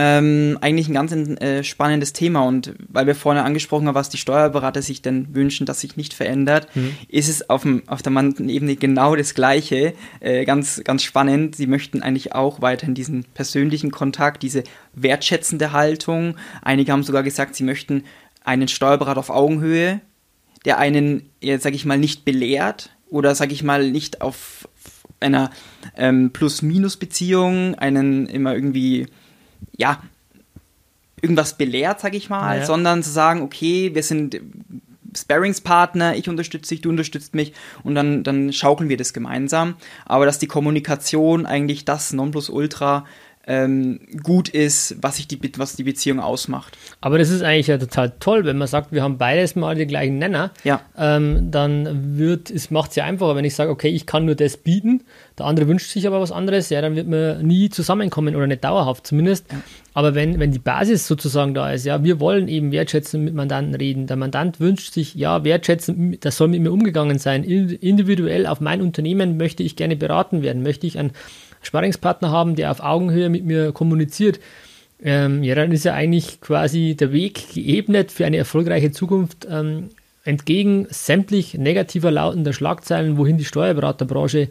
[0.00, 4.16] Ähm, eigentlich ein ganz äh, spannendes Thema und weil wir vorhin angesprochen haben, was die
[4.16, 6.68] Steuerberater sich denn wünschen, dass sich nicht verändert,
[7.08, 9.94] ist es auf, dem, auf der Mandantenebene genau das Gleiche.
[10.20, 11.56] Äh, ganz, ganz spannend.
[11.56, 16.36] Sie möchten eigentlich auch weiterhin diesen persönlichen Kontakt, diese wertschätzende Haltung.
[16.62, 18.04] Einige haben sogar gesagt, sie möchten
[18.44, 20.00] einen Steuerberater auf Augenhöhe,
[20.64, 24.68] der einen, jetzt sage ich mal, nicht belehrt oder sage ich mal nicht auf
[25.18, 25.50] einer
[25.96, 29.08] ähm, Plus-Minus-Beziehung einen immer irgendwie,
[29.76, 30.02] ja,
[31.20, 32.66] irgendwas belehrt, sage ich mal, Ja.
[32.66, 34.40] sondern zu sagen, okay, wir sind
[35.16, 39.74] Sparringspartner, ich unterstütze dich, du unterstützt mich und dann, dann schaukeln wir das gemeinsam.
[40.04, 43.04] Aber dass die Kommunikation eigentlich das Nonplusultra
[43.48, 46.76] ähm, gut ist, was, sich die, was die Beziehung ausmacht.
[47.00, 49.88] Aber das ist eigentlich ja total toll, wenn man sagt, wir haben beides mal den
[49.88, 50.52] gleichen Nenner.
[50.62, 50.82] Ja.
[50.96, 54.34] Ähm, dann wird es macht es ja einfacher, wenn ich sage, okay, ich kann nur
[54.34, 55.02] das bieten,
[55.38, 58.62] der andere wünscht sich aber was anderes, ja, dann wird man nie zusammenkommen oder nicht
[58.62, 59.46] dauerhaft zumindest.
[59.94, 63.74] Aber wenn, wenn die Basis sozusagen da ist, ja, wir wollen eben wertschätzend mit Mandanten
[63.74, 64.06] reden.
[64.06, 67.42] Der Mandant wünscht sich, ja, wertschätzend, das soll mit mir umgegangen sein.
[67.42, 71.12] In- Individuell auf mein Unternehmen möchte ich gerne beraten werden, möchte ich einen
[71.62, 74.40] Sparringspartner haben, der auf Augenhöhe mit mir kommuniziert.
[75.02, 79.90] Ähm, ja, dann ist ja eigentlich quasi der Weg geebnet für eine erfolgreiche Zukunft ähm,
[80.24, 84.48] entgegen sämtlich negativer lautender Schlagzeilen, wohin die Steuerberaterbranche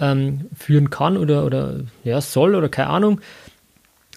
[0.00, 3.20] ähm, führen kann oder, oder ja, soll oder keine Ahnung.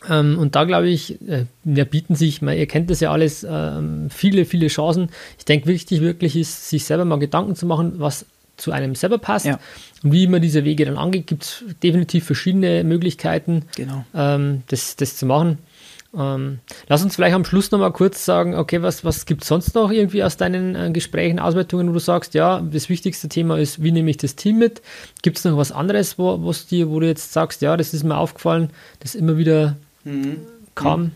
[0.09, 3.45] Ähm, und da glaube ich, äh, ja, bieten sich, man, ihr kennt das ja alles,
[3.47, 5.09] ähm, viele, viele Chancen.
[5.37, 8.25] Ich denke, wichtig wirklich ist, sich selber mal Gedanken zu machen, was
[8.57, 9.45] zu einem selber passt.
[9.45, 9.59] Ja.
[10.03, 14.05] Und wie man diese Wege dann angeht, gibt es definitiv verschiedene Möglichkeiten, Genau.
[14.13, 15.57] ähm, das, das zu machen.
[16.15, 19.73] Ähm, lass uns vielleicht am Schluss nochmal kurz sagen, okay, was, was gibt es sonst
[19.73, 23.81] noch irgendwie aus deinen äh, Gesprächen, Auswertungen, wo du sagst, ja, das wichtigste Thema ist,
[23.81, 24.83] wie nehme ich das Team mit?
[25.23, 28.03] Gibt es noch was anderes, wo, was dir, wo du jetzt sagst, ja, das ist
[28.03, 30.37] mir aufgefallen, das immer wieder mhm.
[30.75, 31.11] kam?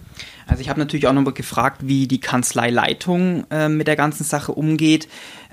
[0.47, 4.51] Also ich habe natürlich auch nochmal gefragt, wie die Kanzleileitung äh, mit der ganzen Sache
[4.53, 5.07] umgeht.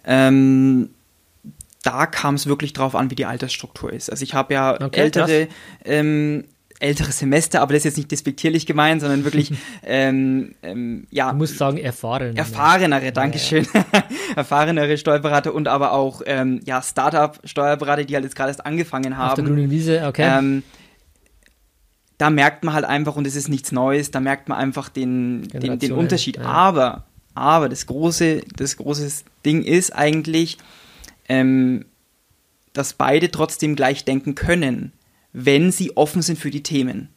[0.06, 0.88] Ähm,
[1.84, 4.10] da kam es wirklich drauf an, wie die Altersstruktur ist.
[4.10, 5.48] Also ich habe ja okay, ältere
[5.84, 6.44] ähm,
[6.80, 9.52] ältere Semester, aber das ist jetzt nicht despektierlich gemeint, sondern wirklich,
[9.84, 11.30] ähm, ähm, ja.
[11.30, 12.36] Du musst sagen, erfahren.
[12.36, 13.66] Erfahrenere, Dankeschön.
[13.72, 14.02] Ja, ja.
[14.36, 19.30] erfahrenere Steuerberater und aber auch, ähm, ja, Startup-Steuerberater, die halt jetzt gerade erst angefangen haben.
[19.30, 20.38] Auf der grünen Wiese, okay.
[20.38, 20.62] Ähm,
[22.18, 25.48] da merkt man halt einfach, und es ist nichts Neues, da merkt man einfach den,
[25.48, 26.36] den, den Unterschied.
[26.36, 26.44] Ja.
[26.44, 30.58] Aber, aber das große, das große Ding ist eigentlich,
[31.28, 31.86] ähm,
[32.72, 34.92] dass beide trotzdem gleich denken können
[35.34, 37.10] wenn sie offen sind für die Themen.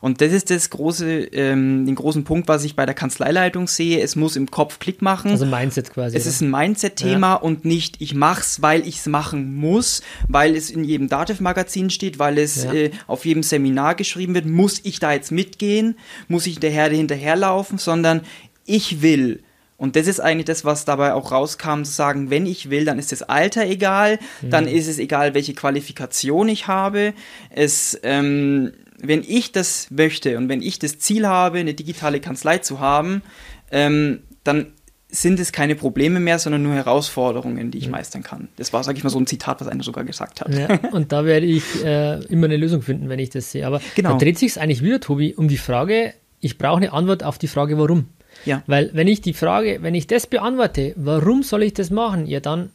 [0.00, 4.00] Und das ist das große, ähm, den großen Punkt, was ich bei der Kanzleileitung sehe.
[4.00, 5.30] Es muss im Kopf Klick machen.
[5.30, 6.16] Also Mindset quasi.
[6.16, 6.30] Es oder?
[6.30, 7.34] ist ein Mindset-Thema ja.
[7.34, 12.18] und nicht, ich mach's, weil ich es machen muss, weil es in jedem Dativ-Magazin steht,
[12.18, 12.72] weil es ja.
[12.72, 14.46] äh, auf jedem Seminar geschrieben wird.
[14.46, 15.98] Muss ich da jetzt mitgehen?
[16.28, 17.76] Muss ich der Herde hinterherlaufen?
[17.76, 18.22] Sondern
[18.64, 19.42] ich will
[19.80, 22.98] und das ist eigentlich das, was dabei auch rauskam, zu sagen, wenn ich will, dann
[22.98, 24.50] ist das Alter egal, mhm.
[24.50, 27.14] dann ist es egal, welche Qualifikation ich habe.
[27.48, 32.58] Es, ähm, wenn ich das möchte und wenn ich das Ziel habe, eine digitale Kanzlei
[32.58, 33.22] zu haben,
[33.70, 34.66] ähm, dann
[35.08, 37.92] sind es keine Probleme mehr, sondern nur Herausforderungen, die ich mhm.
[37.92, 38.48] meistern kann.
[38.56, 40.54] Das war, sage ich mal, so ein Zitat, was einer sogar gesagt hat.
[40.54, 43.66] Ja, und da werde ich äh, immer eine Lösung finden, wenn ich das sehe.
[43.66, 44.10] Aber genau.
[44.10, 47.38] da dreht sich es eigentlich wieder, Tobi, um die Frage, ich brauche eine Antwort auf
[47.38, 48.08] die Frage, warum.
[48.44, 48.62] Ja.
[48.66, 52.26] Weil wenn ich die Frage, wenn ich das beantworte, warum soll ich das machen?
[52.26, 52.70] Ja, dann,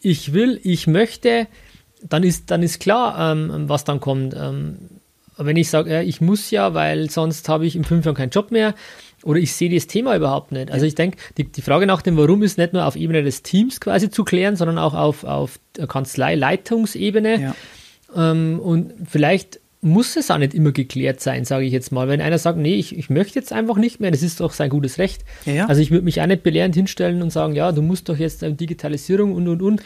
[0.00, 1.46] ich will, ich möchte,
[2.02, 4.34] dann ist, dann ist klar, ähm, was dann kommt.
[4.34, 4.78] Ähm,
[5.38, 8.30] wenn ich sage, ja, ich muss ja, weil sonst habe ich in fünf Jahren keinen
[8.30, 8.74] Job mehr
[9.22, 10.70] oder ich sehe das Thema überhaupt nicht.
[10.70, 13.42] Also ich denke, die, die Frage nach dem Warum ist nicht nur auf Ebene des
[13.42, 17.40] Teams quasi zu klären, sondern auch auf, auf Kanzleileitungsebene.
[17.40, 17.54] Ja.
[18.14, 22.06] Ähm, und vielleicht muss es auch nicht immer geklärt sein, sage ich jetzt mal.
[22.08, 24.70] Wenn einer sagt, nee, ich, ich möchte jetzt einfach nicht mehr, das ist doch sein
[24.70, 25.24] gutes Recht.
[25.44, 25.66] Ja, ja.
[25.66, 28.42] Also ich würde mich auch nicht belehrend hinstellen und sagen, ja, du musst doch jetzt
[28.42, 29.82] Digitalisierung und und und.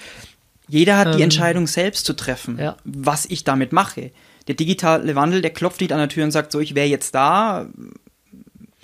[0.69, 2.77] Jeder hat ähm, die Entscheidung selbst zu treffen, ja.
[2.85, 4.11] was ich damit mache.
[4.49, 7.15] Der digitale Wandel, der klopft nicht an der Tür und sagt so, ich wäre jetzt
[7.15, 7.67] da,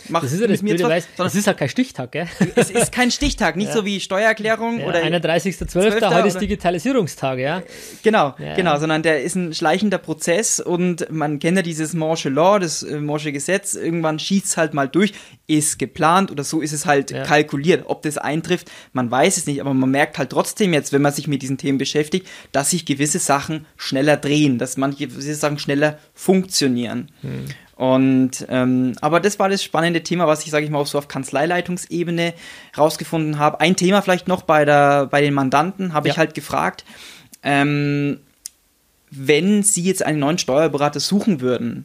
[0.08, 2.26] Mach das ist ja das Blöde, weißt, das ist halt kein Stichtag, gell?
[2.54, 3.74] Es ist kein Stichtag, nicht ja.
[3.74, 6.14] so wie Steuererklärung ja, oder 31.12.
[6.14, 7.62] heute ist Digitalisierungstag, ja?
[8.02, 8.54] Genau, ja.
[8.54, 12.82] genau, sondern der ist ein schleichender Prozess und man kennt ja dieses Morsche Law, das
[12.82, 15.12] äh, Morsche Gesetz, irgendwann schießt es halt mal durch,
[15.46, 17.84] ist geplant oder so ist es halt kalkuliert.
[17.86, 21.12] Ob das eintrifft, man weiß es nicht, aber man merkt halt trotzdem jetzt, wenn man
[21.12, 25.98] sich mit diesen Themen beschäftigt, dass sich gewisse Sachen schneller drehen, dass manche Sachen schneller
[26.14, 27.10] funktionieren.
[27.20, 27.46] Hm.
[27.82, 30.98] Und ähm, aber das war das spannende Thema, was ich, sage ich mal, auch so
[30.98, 32.32] auf Kanzleileitungsebene
[32.78, 33.58] rausgefunden habe.
[33.58, 36.14] Ein Thema vielleicht noch bei der bei den Mandanten habe ja.
[36.14, 36.84] ich halt gefragt,
[37.42, 38.20] ähm,
[39.10, 41.84] wenn Sie jetzt einen neuen Steuerberater suchen würden,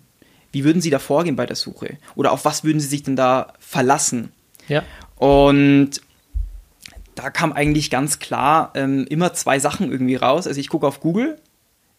[0.52, 1.98] wie würden Sie da vorgehen bei der Suche?
[2.14, 4.32] Oder auf was würden Sie sich denn da verlassen?
[4.68, 4.84] Ja.
[5.16, 6.00] Und
[7.16, 10.46] da kam eigentlich ganz klar ähm, immer zwei Sachen irgendwie raus.
[10.46, 11.40] Also ich gucke auf Google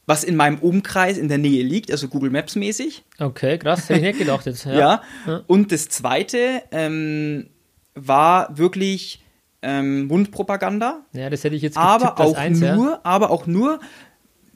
[0.09, 3.05] was in meinem Umkreis in der Nähe liegt, also Google Maps mäßig.
[3.19, 4.65] Okay, krass, hätte ich nicht gedacht jetzt.
[4.67, 5.03] Ja.
[5.27, 5.43] ja.
[5.47, 7.51] Und das zweite ähm,
[7.95, 9.23] war wirklich
[9.61, 11.05] ähm, Mundpropaganda.
[11.13, 13.01] Ja, das hätte ich jetzt aber auch eins, nur, ja.
[13.03, 13.81] aber auch nur,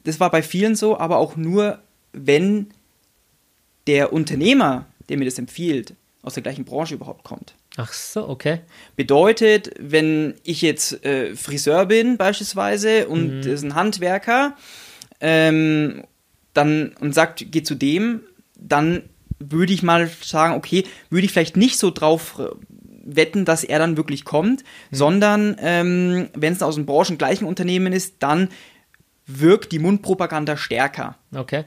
[0.03, 2.69] das war bei vielen so, aber auch nur, wenn
[3.85, 7.53] der Unternehmer, der mir das empfiehlt, aus der gleichen Branche überhaupt kommt.
[7.77, 8.61] Ach so, okay.
[8.95, 13.41] Bedeutet, wenn ich jetzt äh, Friseur bin beispielsweise und mhm.
[13.41, 14.55] das ist ein Handwerker,
[15.23, 16.03] ähm,
[16.53, 18.21] dann und sagt, geh zu dem,
[18.55, 19.03] dann
[19.39, 22.49] würde ich mal sagen, okay, würde ich vielleicht nicht so drauf äh,
[23.05, 24.95] wetten, dass er dann wirklich kommt, mhm.
[24.95, 28.49] sondern ähm, wenn es aus dem branchengleichen Unternehmen ist, dann
[29.25, 31.17] wirkt die Mundpropaganda stärker.
[31.33, 31.65] Okay.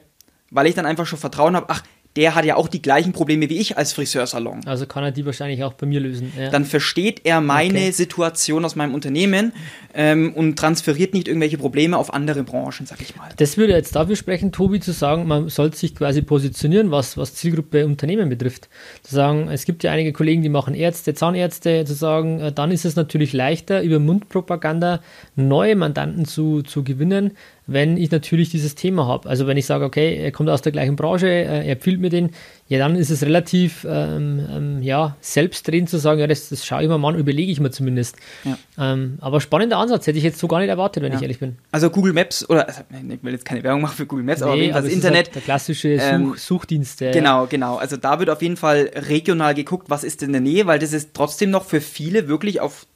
[0.51, 1.83] Weil ich dann einfach schon Vertrauen habe, ach,
[2.17, 4.61] der hat ja auch die gleichen Probleme wie ich als Friseursalon.
[4.65, 6.33] Also kann er die wahrscheinlich auch bei mir lösen.
[6.37, 6.49] Ja.
[6.49, 7.91] Dann versteht er meine okay.
[7.91, 9.53] Situation aus meinem Unternehmen
[9.93, 13.29] ähm, und transferiert nicht irgendwelche Probleme auf andere Branchen, sag ich mal.
[13.37, 17.35] Das würde jetzt dafür sprechen, Tobi, zu sagen, man sollte sich quasi positionieren, was, was
[17.35, 18.67] Zielgruppe Unternehmen betrifft.
[19.03, 22.71] Zu sagen, es gibt ja einige Kollegen, die machen Ärzte, Zahnärzte, zu sagen, äh, dann
[22.71, 25.01] ist es natürlich leichter, über Mundpropaganda
[25.35, 29.29] neue Mandanten zu, zu gewinnen, wenn ich natürlich dieses Thema habe.
[29.29, 32.09] Also wenn ich sage, okay, er kommt aus der gleichen Branche, äh, er empfiehlt mir
[32.09, 32.31] den,
[32.69, 36.83] ja, dann ist es relativ ähm, ähm, ja, selbstredend zu sagen, ja, das, das schaue
[36.83, 38.15] ich mir mal an, überlege ich mir zumindest.
[38.45, 38.57] Ja.
[38.77, 41.17] Ähm, aber spannender Ansatz, hätte ich jetzt so gar nicht erwartet, wenn ja.
[41.17, 41.57] ich ehrlich bin.
[41.71, 44.45] Also Google Maps, oder also, ich will jetzt keine Werbung machen für Google Maps, nee,
[44.45, 45.25] aber auf jeden Fall das Internet.
[45.27, 47.01] Halt der klassische ähm, Such, Suchdienst.
[47.01, 47.75] Der, genau, genau.
[47.75, 50.93] Also da wird auf jeden Fall regional geguckt, was ist in der Nähe, weil das
[50.93, 52.87] ist trotzdem noch für viele wirklich auf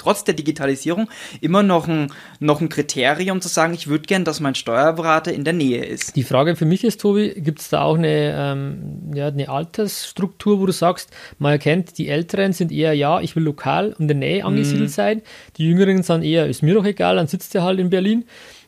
[0.00, 1.08] trotz der Digitalisierung
[1.40, 5.44] immer noch ein, noch ein Kriterium zu sagen, ich würde gern, dass mein Steuerberater in
[5.44, 6.16] der Nähe ist.
[6.16, 10.60] Die Frage für mich ist, Tobi, gibt es da auch eine, ähm, ja, eine Altersstruktur,
[10.60, 14.16] wo du sagst, man erkennt, die Älteren sind eher, ja, ich will lokal in der
[14.16, 14.92] Nähe angesiedelt mm.
[14.92, 15.22] sein,
[15.56, 18.24] die Jüngeren sind eher, ist mir doch egal, dann sitzt er halt in Berlin.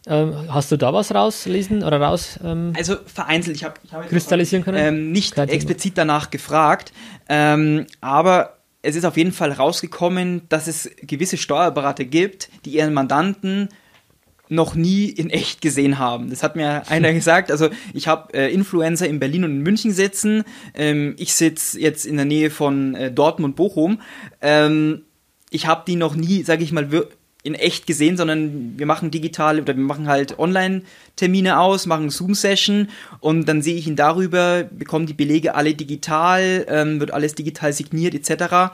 [0.07, 2.39] Ähm, hast du da was rauslesen oder raus?
[2.43, 4.79] Ähm, also vereinzelt, ich habe hab kristallisieren können.
[4.79, 6.93] Ähm, nicht explizit danach gefragt,
[7.29, 12.93] ähm, aber es ist auf jeden Fall rausgekommen, dass es gewisse Steuerberater gibt, die ihren
[12.93, 13.69] Mandanten
[14.49, 16.29] noch nie in echt gesehen haben.
[16.29, 17.51] Das hat mir einer gesagt.
[17.51, 20.45] Also ich habe äh, Influencer in Berlin und in München sitzen.
[20.75, 24.01] Ähm, ich sitze jetzt in der Nähe von äh, Dortmund, Bochum.
[24.43, 25.03] Ähm,
[25.51, 26.91] ich habe die noch nie, sage ich mal,
[27.43, 32.89] in echt gesehen, sondern wir machen digital oder wir machen halt Online-Termine aus, machen Zoom-Session
[33.21, 37.73] und dann sehe ich ihn darüber, bekommen die Belege alle digital, ähm, wird alles digital
[37.73, 38.73] signiert etc.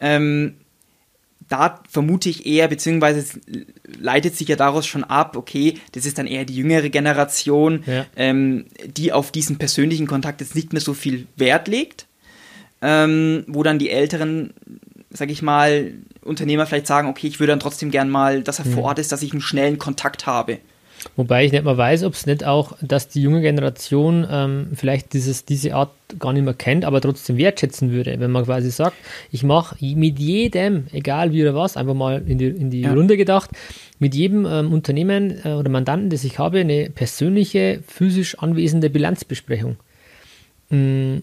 [0.00, 0.54] Ähm,
[1.48, 3.40] da vermute ich eher, beziehungsweise
[3.98, 8.06] leitet sich ja daraus schon ab, okay, das ist dann eher die jüngere Generation, ja.
[8.16, 12.06] ähm, die auf diesen persönlichen Kontakt jetzt nicht mehr so viel Wert legt,
[12.82, 14.52] ähm, wo dann die Älteren,
[15.10, 15.92] sag ich mal,
[16.22, 18.72] Unternehmer vielleicht sagen, okay, ich würde dann trotzdem gern mal, dass er mhm.
[18.72, 20.58] vor Ort ist, dass ich einen schnellen Kontakt habe.
[21.16, 25.12] Wobei ich nicht mal weiß, ob es nicht auch, dass die junge Generation ähm, vielleicht
[25.12, 28.96] dieses, diese Art gar nicht mehr kennt, aber trotzdem wertschätzen würde, wenn man quasi sagt,
[29.30, 32.92] ich mache mit jedem, egal wie oder was, einfach mal in die, in die ja.
[32.92, 33.50] Runde gedacht,
[34.00, 39.76] mit jedem ähm, Unternehmen äh, oder Mandanten, das ich habe, eine persönliche, physisch anwesende Bilanzbesprechung.
[40.70, 41.22] Mhm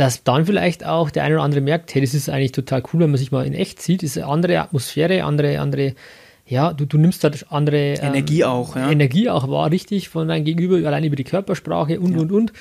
[0.00, 3.00] dass dann vielleicht auch der eine oder andere merkt, hey, das ist eigentlich total cool,
[3.00, 5.94] wenn man sich mal in echt sieht, ist eine andere Atmosphäre, andere, andere,
[6.46, 8.90] ja, du, du nimmst halt andere ähm, Energie auch, ja.
[8.90, 12.18] Energie auch wahr, richtig, von deinem Gegenüber, allein über die Körpersprache und, ja.
[12.20, 12.52] und, und,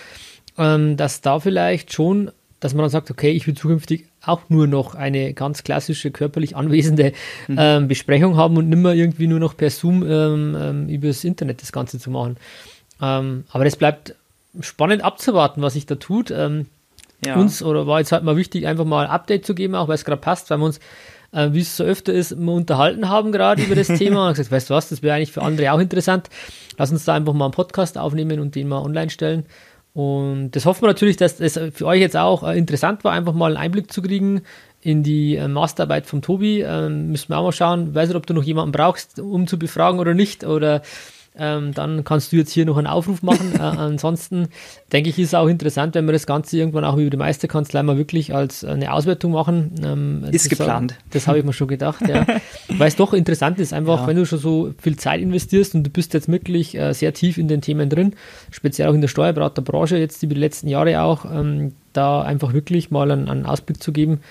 [0.57, 4.67] ähm, dass da vielleicht schon, dass man dann sagt, okay, ich will zukünftig auch nur
[4.67, 7.13] noch eine ganz klassische körperlich anwesende
[7.47, 7.55] mhm.
[7.57, 11.61] ähm, Besprechung haben und nicht mehr irgendwie nur noch per Zoom ähm, ähm, übers Internet
[11.61, 12.35] das Ganze zu machen.
[13.01, 14.13] Ähm, aber das bleibt
[14.59, 16.31] spannend abzuwarten, was sich da tut.
[16.31, 16.65] Ähm,
[17.25, 17.35] ja.
[17.35, 19.95] uns, oder war jetzt halt mal wichtig, einfach mal ein Update zu geben, auch weil
[19.95, 20.79] es gerade passt, weil wir uns,
[21.31, 24.51] äh, wie es so öfter ist, mal unterhalten haben gerade über das Thema und gesagt,
[24.51, 26.29] weißt du was, das wäre eigentlich für andere auch interessant.
[26.77, 29.45] Lass uns da einfach mal einen Podcast aufnehmen und den mal online stellen.
[29.93, 33.33] Und das hoffen wir natürlich, dass es für euch jetzt auch äh, interessant war, einfach
[33.33, 34.41] mal einen Einblick zu kriegen
[34.81, 36.61] in die äh, Masterarbeit von Tobi.
[36.61, 37.93] Ähm, müssen wir auch mal schauen.
[37.95, 40.45] Weiß nicht, ob du noch jemanden brauchst, um zu befragen oder nicht.
[40.45, 40.83] Oder
[41.37, 43.53] ähm, dann kannst du jetzt hier noch einen Aufruf machen.
[43.59, 44.47] Äh, ansonsten
[44.93, 47.83] denke ich, ist es auch interessant, wenn wir das Ganze irgendwann auch über die Meisterkanzlei
[47.83, 49.75] mal wirklich als eine Auswertung machen.
[49.83, 50.93] Ähm, ist geplant.
[50.93, 52.25] Auch, das habe ich mir schon gedacht, ja.
[52.69, 54.07] Weil es doch interessant ist, einfach, ja.
[54.07, 57.37] wenn du schon so viel Zeit investierst und du bist jetzt wirklich äh, sehr tief
[57.37, 58.13] in den Themen drin,
[58.51, 62.91] speziell auch in der Steuerberaterbranche, jetzt über die letzten Jahre auch, ähm, da einfach wirklich
[62.91, 64.21] mal einen, einen Ausblick zu geben,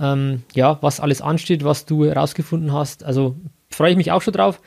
[0.00, 3.04] ähm, ja, was alles ansteht, was du herausgefunden hast.
[3.04, 3.36] Also
[3.70, 4.60] freue ich mich auch schon drauf,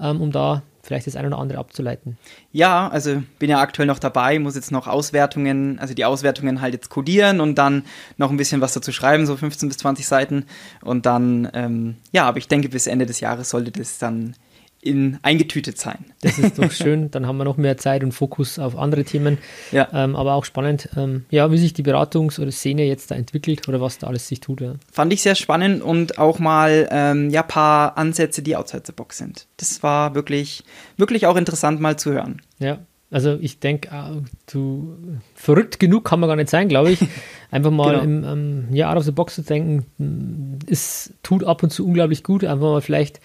[0.00, 2.16] ähm, um da vielleicht das eine oder andere abzuleiten.
[2.50, 6.72] Ja, also bin ja aktuell noch dabei, muss jetzt noch Auswertungen, also die Auswertungen halt
[6.72, 7.84] jetzt codieren und dann
[8.16, 10.46] noch ein bisschen was dazu schreiben, so 15 bis 20 Seiten.
[10.80, 14.34] Und dann, ähm, ja, aber ich denke, bis Ende des Jahres sollte das dann
[14.80, 16.06] in, eingetütet sein.
[16.20, 19.38] Das ist doch schön, dann haben wir noch mehr Zeit und Fokus auf andere Themen.
[19.72, 19.88] Ja.
[19.92, 23.68] Ähm, aber auch spannend, ähm, ja, wie sich die Beratungs- oder Szene jetzt da entwickelt
[23.68, 24.60] oder was da alles sich tut.
[24.60, 24.74] Ja.
[24.92, 29.18] Fand ich sehr spannend und auch mal ähm, ja paar Ansätze, die outside the box
[29.18, 29.46] sind.
[29.56, 30.62] Das war wirklich,
[30.96, 32.40] wirklich auch interessant mal zu hören.
[32.58, 32.78] Ja,
[33.10, 34.20] also ich denke, äh,
[34.52, 34.96] du
[35.34, 37.00] verrückt genug kann man gar nicht sein, glaube ich.
[37.50, 38.04] Einfach mal genau.
[38.04, 42.22] im ähm, ja, out of the box zu denken, es tut ab und zu unglaublich
[42.22, 42.44] gut.
[42.44, 43.20] Einfach mal vielleicht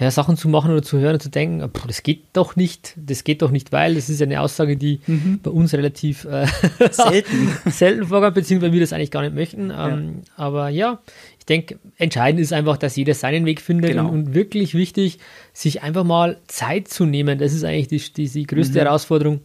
[0.00, 2.94] ja, Sachen zu machen oder zu hören und zu denken, pff, das geht doch nicht,
[2.96, 5.40] das geht doch nicht, weil das ist ja eine Aussage, die mhm.
[5.42, 6.46] bei uns relativ äh,
[6.90, 7.52] selten.
[7.70, 9.68] selten vorkommt, beziehungsweise wir das eigentlich gar nicht möchten.
[9.68, 9.90] Ja.
[9.90, 11.00] Ähm, aber ja,
[11.38, 14.08] ich denke, entscheidend ist einfach, dass jeder seinen Weg findet genau.
[14.08, 15.18] und, und, wirklich wichtig,
[15.52, 17.38] sich einfach mal Zeit zu nehmen.
[17.38, 18.84] Das ist eigentlich die, die, die größte mhm.
[18.84, 19.40] Herausforderung,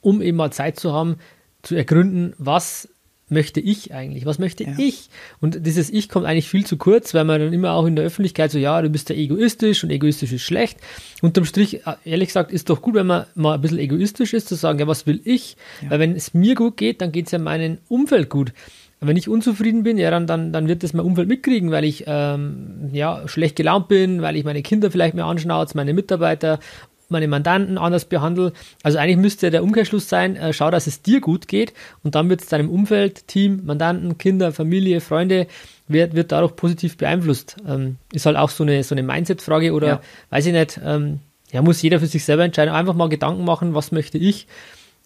[0.00, 1.16] um eben mal Zeit zu haben,
[1.62, 2.88] zu ergründen, was
[3.32, 4.26] möchte ich eigentlich?
[4.26, 4.74] Was möchte ja.
[4.78, 5.08] ich?
[5.40, 8.04] Und dieses Ich kommt eigentlich viel zu kurz, weil man dann immer auch in der
[8.04, 10.78] Öffentlichkeit so, ja, du bist ja egoistisch und egoistisch ist schlecht.
[11.20, 14.48] Unterm Strich, äh, ehrlich gesagt, ist doch gut, wenn man mal ein bisschen egoistisch ist,
[14.48, 15.56] zu sagen, ja, was will ich?
[15.82, 15.90] Ja.
[15.90, 18.52] Weil wenn es mir gut geht, dann geht es ja meinem Umfeld gut.
[19.04, 22.04] Wenn ich unzufrieden bin, ja, dann, dann, dann wird das mein Umfeld mitkriegen, weil ich
[22.06, 26.60] ähm, ja, schlecht gelaunt bin, weil ich meine Kinder vielleicht mehr anschnauze, meine Mitarbeiter
[27.12, 28.52] meine Mandanten anders behandle.
[28.82, 31.72] Also eigentlich müsste der Umkehrschluss sein, äh, schau, dass es dir gut geht
[32.02, 35.46] und dann wird es deinem Umfeld, Team, Mandanten, Kinder, Familie, Freunde,
[35.86, 37.56] wird, wird dadurch positiv beeinflusst.
[37.66, 40.00] Ähm, ist halt auch so eine, so eine Mindset-Frage oder ja.
[40.30, 41.20] weiß ich nicht, ähm,
[41.52, 42.74] ja, muss jeder für sich selber entscheiden.
[42.74, 44.46] Einfach mal Gedanken machen, was möchte ich.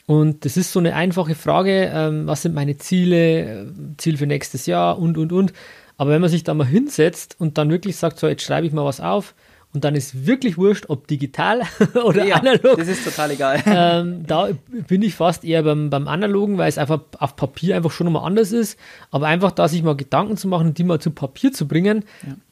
[0.07, 3.67] Und das ist so eine einfache Frage, ähm, was sind meine Ziele, äh,
[3.97, 5.53] Ziel für nächstes Jahr und, und, und.
[5.99, 8.73] Aber wenn man sich da mal hinsetzt und dann wirklich sagt, so, jetzt schreibe ich
[8.73, 9.35] mal was auf,
[9.77, 11.61] und dann ist wirklich wurscht, ob digital
[12.03, 12.79] oder ja, analog.
[12.79, 13.63] Das ist total egal.
[13.67, 14.49] Ähm, da
[14.89, 18.25] bin ich fast eher beim, beim Analogen, weil es einfach auf Papier einfach schon nochmal
[18.25, 18.79] anders ist.
[19.11, 22.05] Aber einfach da sich mal Gedanken zu machen und die mal zu Papier zu bringen,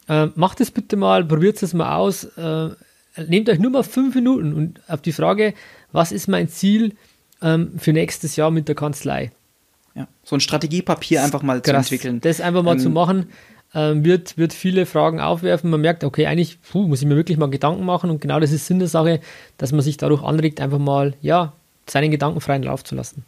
[0.07, 0.25] ja.
[0.25, 2.25] äh, macht es bitte mal, probiert es mal aus.
[2.25, 2.71] Äh,
[3.27, 5.55] nehmt euch nur mal fünf Minuten und auf die Frage,
[5.93, 6.95] was ist mein Ziel
[7.41, 9.33] ähm, für nächstes Jahr mit der Kanzlei?
[9.95, 12.21] Ja, so ein Strategiepapier einfach mal Krass, zu entwickeln.
[12.21, 13.29] Das einfach mal ähm, zu machen
[13.75, 15.71] wird, wird viele Fragen aufwerfen.
[15.71, 18.53] Man merkt, okay, eigentlich puh, muss ich mir wirklich mal Gedanken machen und genau das
[18.53, 19.21] ist Sinn der Sache,
[19.59, 21.53] dass man sich dadurch anregt, einfach mal ja,
[21.89, 23.25] seinen Gedanken freien Lauf zu lassen.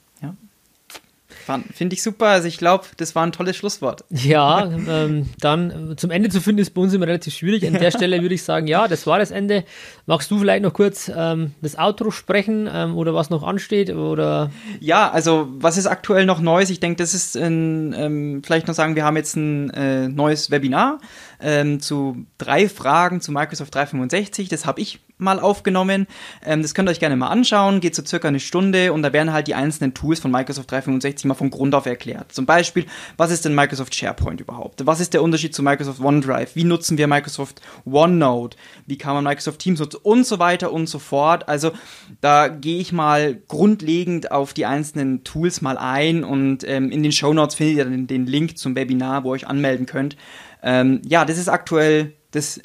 [1.74, 2.26] Finde ich super.
[2.26, 4.05] Also ich glaube, das war ein tolles Schlusswort.
[4.11, 7.66] Ja, ähm, dann äh, zum Ende zu finden ist bei uns immer relativ schwierig.
[7.66, 9.64] An der Stelle würde ich sagen, ja, das war das Ende.
[10.07, 13.90] Magst du vielleicht noch kurz ähm, das Outro sprechen ähm, oder was noch ansteht?
[13.90, 14.51] Oder?
[14.80, 16.70] Ja, also was ist aktuell noch Neues?
[16.70, 20.51] Ich denke, das ist ein, ähm, vielleicht noch sagen, wir haben jetzt ein äh, neues
[20.51, 20.99] Webinar
[21.40, 24.49] ähm, zu drei Fragen zu Microsoft 365.
[24.49, 26.06] Das habe ich mal aufgenommen.
[26.44, 29.12] Ähm, das könnt ihr euch gerne mal anschauen, geht so circa eine Stunde und da
[29.12, 32.32] werden halt die einzelnen Tools von Microsoft 365 mal von Grund auf erklärt.
[32.32, 32.86] Zum Beispiel,
[33.16, 34.86] was ist denn Microsoft SharePoint überhaupt?
[34.86, 36.54] Was ist der Unterschied zu Microsoft OneDrive?
[36.54, 38.56] Wie nutzen wir Microsoft OneNote?
[38.86, 40.00] Wie kann man Microsoft Teams nutzen?
[40.02, 41.48] Und so weiter und so fort.
[41.48, 41.72] Also
[42.20, 47.12] da gehe ich mal grundlegend auf die einzelnen Tools mal ein und ähm, in den
[47.12, 50.16] Show Notes findet ihr dann den Link zum Webinar, wo ihr euch anmelden könnt.
[50.62, 52.60] Ähm, ja, das ist aktuell das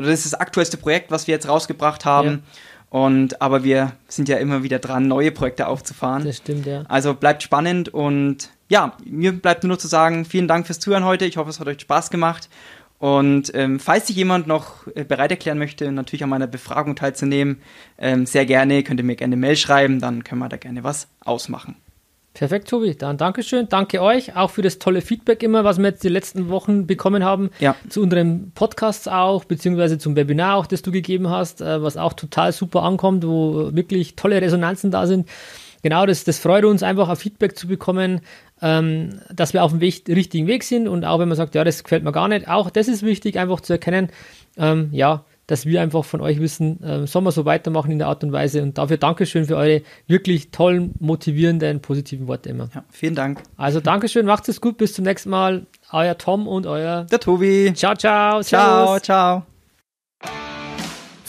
[0.00, 2.28] oder das ist das aktuellste Projekt, was wir jetzt rausgebracht haben.
[2.28, 2.38] Ja.
[2.90, 6.24] Und aber wir sind ja immer wieder dran, neue Projekte aufzufahren.
[6.24, 6.82] Das stimmt, ja.
[6.88, 11.04] Also bleibt spannend und ja, mir bleibt nur noch zu sagen, vielen Dank fürs Zuhören
[11.04, 11.24] heute.
[11.24, 12.48] Ich hoffe, es hat euch Spaß gemacht.
[12.98, 17.62] Und ähm, falls sich jemand noch äh, bereit erklären möchte, natürlich an meiner Befragung teilzunehmen,
[17.96, 20.84] ähm, sehr gerne, könnt ihr mir gerne eine Mail schreiben, dann können wir da gerne
[20.84, 21.76] was ausmachen.
[22.32, 22.94] Perfekt, Tobi.
[22.94, 23.68] Dann Dankeschön.
[23.68, 27.24] Danke euch auch für das tolle Feedback immer, was wir jetzt die letzten Wochen bekommen
[27.24, 27.50] haben.
[27.58, 27.74] Ja.
[27.88, 32.12] Zu unseren Podcasts auch, beziehungsweise zum Webinar auch, das du gegeben hast, äh, was auch
[32.12, 35.28] total super ankommt, wo wirklich tolle Resonanzen da sind.
[35.82, 38.20] Genau, das, das freut uns einfach, auch Feedback zu bekommen,
[38.62, 41.64] ähm, dass wir auf dem Weg, richtigen Weg sind und auch wenn man sagt, ja,
[41.64, 44.10] das gefällt mir gar nicht, auch das ist wichtig, einfach zu erkennen,
[44.58, 48.08] ähm, ja, dass wir einfach von euch wissen, äh, sollen wir so weitermachen in der
[48.08, 48.62] Art und Weise.
[48.62, 52.68] Und dafür Dankeschön für eure wirklich tollen, motivierenden, positiven Worte immer.
[52.74, 53.42] Ja, vielen Dank.
[53.56, 55.66] Also Dankeschön, macht es gut, bis zum nächsten Mal.
[55.92, 57.72] Euer Tom und euer der Tobi.
[57.74, 58.42] Ciao, ciao.
[58.42, 59.02] Ciao, Servus.
[59.02, 59.49] ciao.